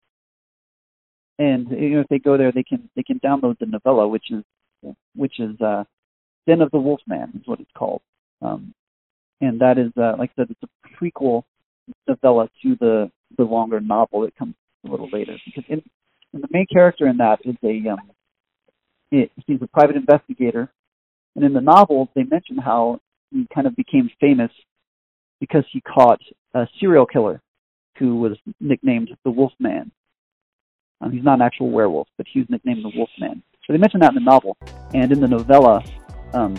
And 1.39 1.71
you 1.71 1.91
know, 1.91 2.01
if 2.01 2.09
they 2.09 2.19
go 2.19 2.37
there, 2.37 2.53
they 2.53 2.65
can 2.65 2.89
they 2.97 3.03
can 3.03 3.21
download 3.21 3.59
the 3.59 3.67
novella, 3.67 4.09
which 4.09 4.31
is 4.31 4.43
which 5.15 5.39
is 5.39 5.61
uh, 5.61 5.85
Den 6.47 6.61
of 6.61 6.71
the 6.71 6.79
Wolfman 6.79 7.33
is 7.35 7.47
what 7.47 7.61
it's 7.61 7.71
called, 7.77 8.03
um, 8.43 8.75
and 9.41 9.61
that 9.61 9.79
is 9.79 9.93
uh, 9.97 10.15
like 10.19 10.31
I 10.37 10.43
said, 10.43 10.51
it's 10.51 10.63
a 10.63 11.05
prequel 11.05 11.45
novella 12.09 12.49
to 12.63 12.77
the 12.81 13.11
the 13.37 13.45
longer 13.45 13.81
novel 13.81 14.23
that 14.23 14.37
comes 14.37 14.55
a 14.87 14.91
little 14.91 15.09
later. 15.13 15.37
Because 15.45 15.65
in, 15.69 15.83
and 16.33 16.43
the 16.43 16.49
main 16.51 16.67
character 16.71 17.07
in 17.07 17.17
that 17.19 17.39
is 17.45 17.57
a 17.63 17.89
um, 17.89 18.11
it, 19.11 19.31
he's 19.47 19.63
a 19.63 19.67
private 19.69 19.97
investigator, 19.97 20.71
and 21.37 21.45
in 21.45 21.53
the 21.53 21.61
novel 21.61 22.09
they 22.15 22.25
mention 22.25 22.59
how 22.59 23.01
he 23.31 23.47
kind 23.55 23.67
of 23.67 23.77
became 23.77 24.11
famous 24.21 24.51
because 25.41 25.65
he 25.71 25.81
caught 25.81 26.21
a 26.55 26.67
serial 26.81 27.07
killer 27.07 27.41
who 27.99 28.17
was 28.17 28.37
nicknamed 28.61 29.11
the 29.25 29.31
Wolfman. 29.31 29.91
Um, 31.01 31.13
he's 31.13 31.23
not 31.23 31.35
an 31.35 31.43
actual 31.43 31.71
werewolf, 31.71 32.09
but 32.17 32.27
he 32.33 32.41
was 32.41 32.49
nicknamed 32.51 32.85
the 32.85 32.93
Wolfman. 32.97 33.43
So 33.67 33.73
they 33.73 33.79
mention 33.79 34.01
that 34.01 34.11
in 34.11 34.15
the 34.15 34.21
novel, 34.21 34.57
and 34.95 35.13
in 35.13 35.21
the 35.21 35.29
novella, 35.29 35.83
um, 36.33 36.55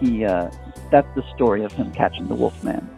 he 0.00 0.24
uh, 0.24 0.48
that's 0.90 1.08
the 1.14 1.22
story 1.34 1.64
of 1.64 1.72
him 1.72 1.92
catching 1.92 2.28
the 2.28 2.34
Wolfman. 2.34 2.88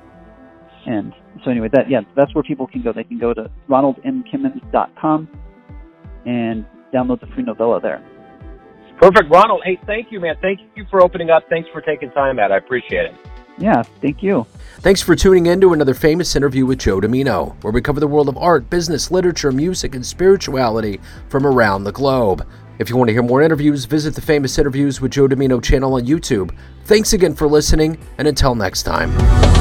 And 0.87 1.13
so 1.45 1.51
anyway, 1.51 1.69
that 1.73 1.91
yeah, 1.91 2.01
that's 2.15 2.35
where 2.35 2.45
people 2.45 2.67
can 2.67 2.83
go. 2.83 2.93
They 2.93 3.05
can 3.05 3.19
go 3.19 3.35
to 3.35 3.51
ronaldmkimmons.com 3.69 5.29
and 6.27 6.67
download 6.95 7.21
the 7.21 7.27
free 7.29 7.43
novella 7.43 7.81
there. 7.81 8.03
Perfect, 9.01 9.31
Ronald. 9.31 9.63
Hey, 9.65 9.79
thank 9.87 10.11
you, 10.11 10.21
man. 10.21 10.35
Thank 10.43 10.61
you 10.75 10.85
for 10.91 11.03
opening 11.03 11.31
up. 11.31 11.45
Thanks 11.49 11.69
for 11.73 11.81
taking 11.81 12.11
time, 12.11 12.39
out. 12.39 12.51
I 12.51 12.57
appreciate 12.57 13.07
it. 13.07 13.15
Yeah, 13.59 13.83
thank 13.83 14.23
you. 14.23 14.47
Thanks 14.81 15.03
for 15.03 15.17
tuning 15.17 15.47
in 15.47 15.61
to 15.61 15.73
another 15.73 15.95
famous 15.95 16.37
interview 16.37 16.65
with 16.65 16.79
Joe 16.79 17.01
Dimino, 17.01 17.61
where 17.63 17.73
we 17.73 17.81
cover 17.81 17.99
the 17.99 18.07
world 18.07 18.29
of 18.29 18.39
art, 18.39 18.71
business, 18.71 19.11
literature, 19.11 19.51
music, 19.51 19.95
and 19.97 20.07
spirituality 20.07 21.01
from 21.29 21.45
around 21.45 21.85
the 21.85 21.93
globe. 21.93 22.47
If 22.79 22.89
you 22.89 22.97
want 22.97 23.09
to 23.09 23.13
hear 23.13 23.25
more 23.25 23.43
interviews, 23.43 23.87
visit 23.87 24.15
the 24.15 24.21
Famous 24.21 24.57
Interviews 24.57 25.01
with 25.01 25.11
Joe 25.11 25.27
Dimino 25.27 25.61
channel 25.61 25.95
on 25.95 26.07
YouTube. 26.07 26.55
Thanks 26.85 27.13
again 27.13 27.35
for 27.35 27.49
listening, 27.49 27.99
and 28.19 28.29
until 28.29 28.55
next 28.55 28.85
time. 28.85 29.58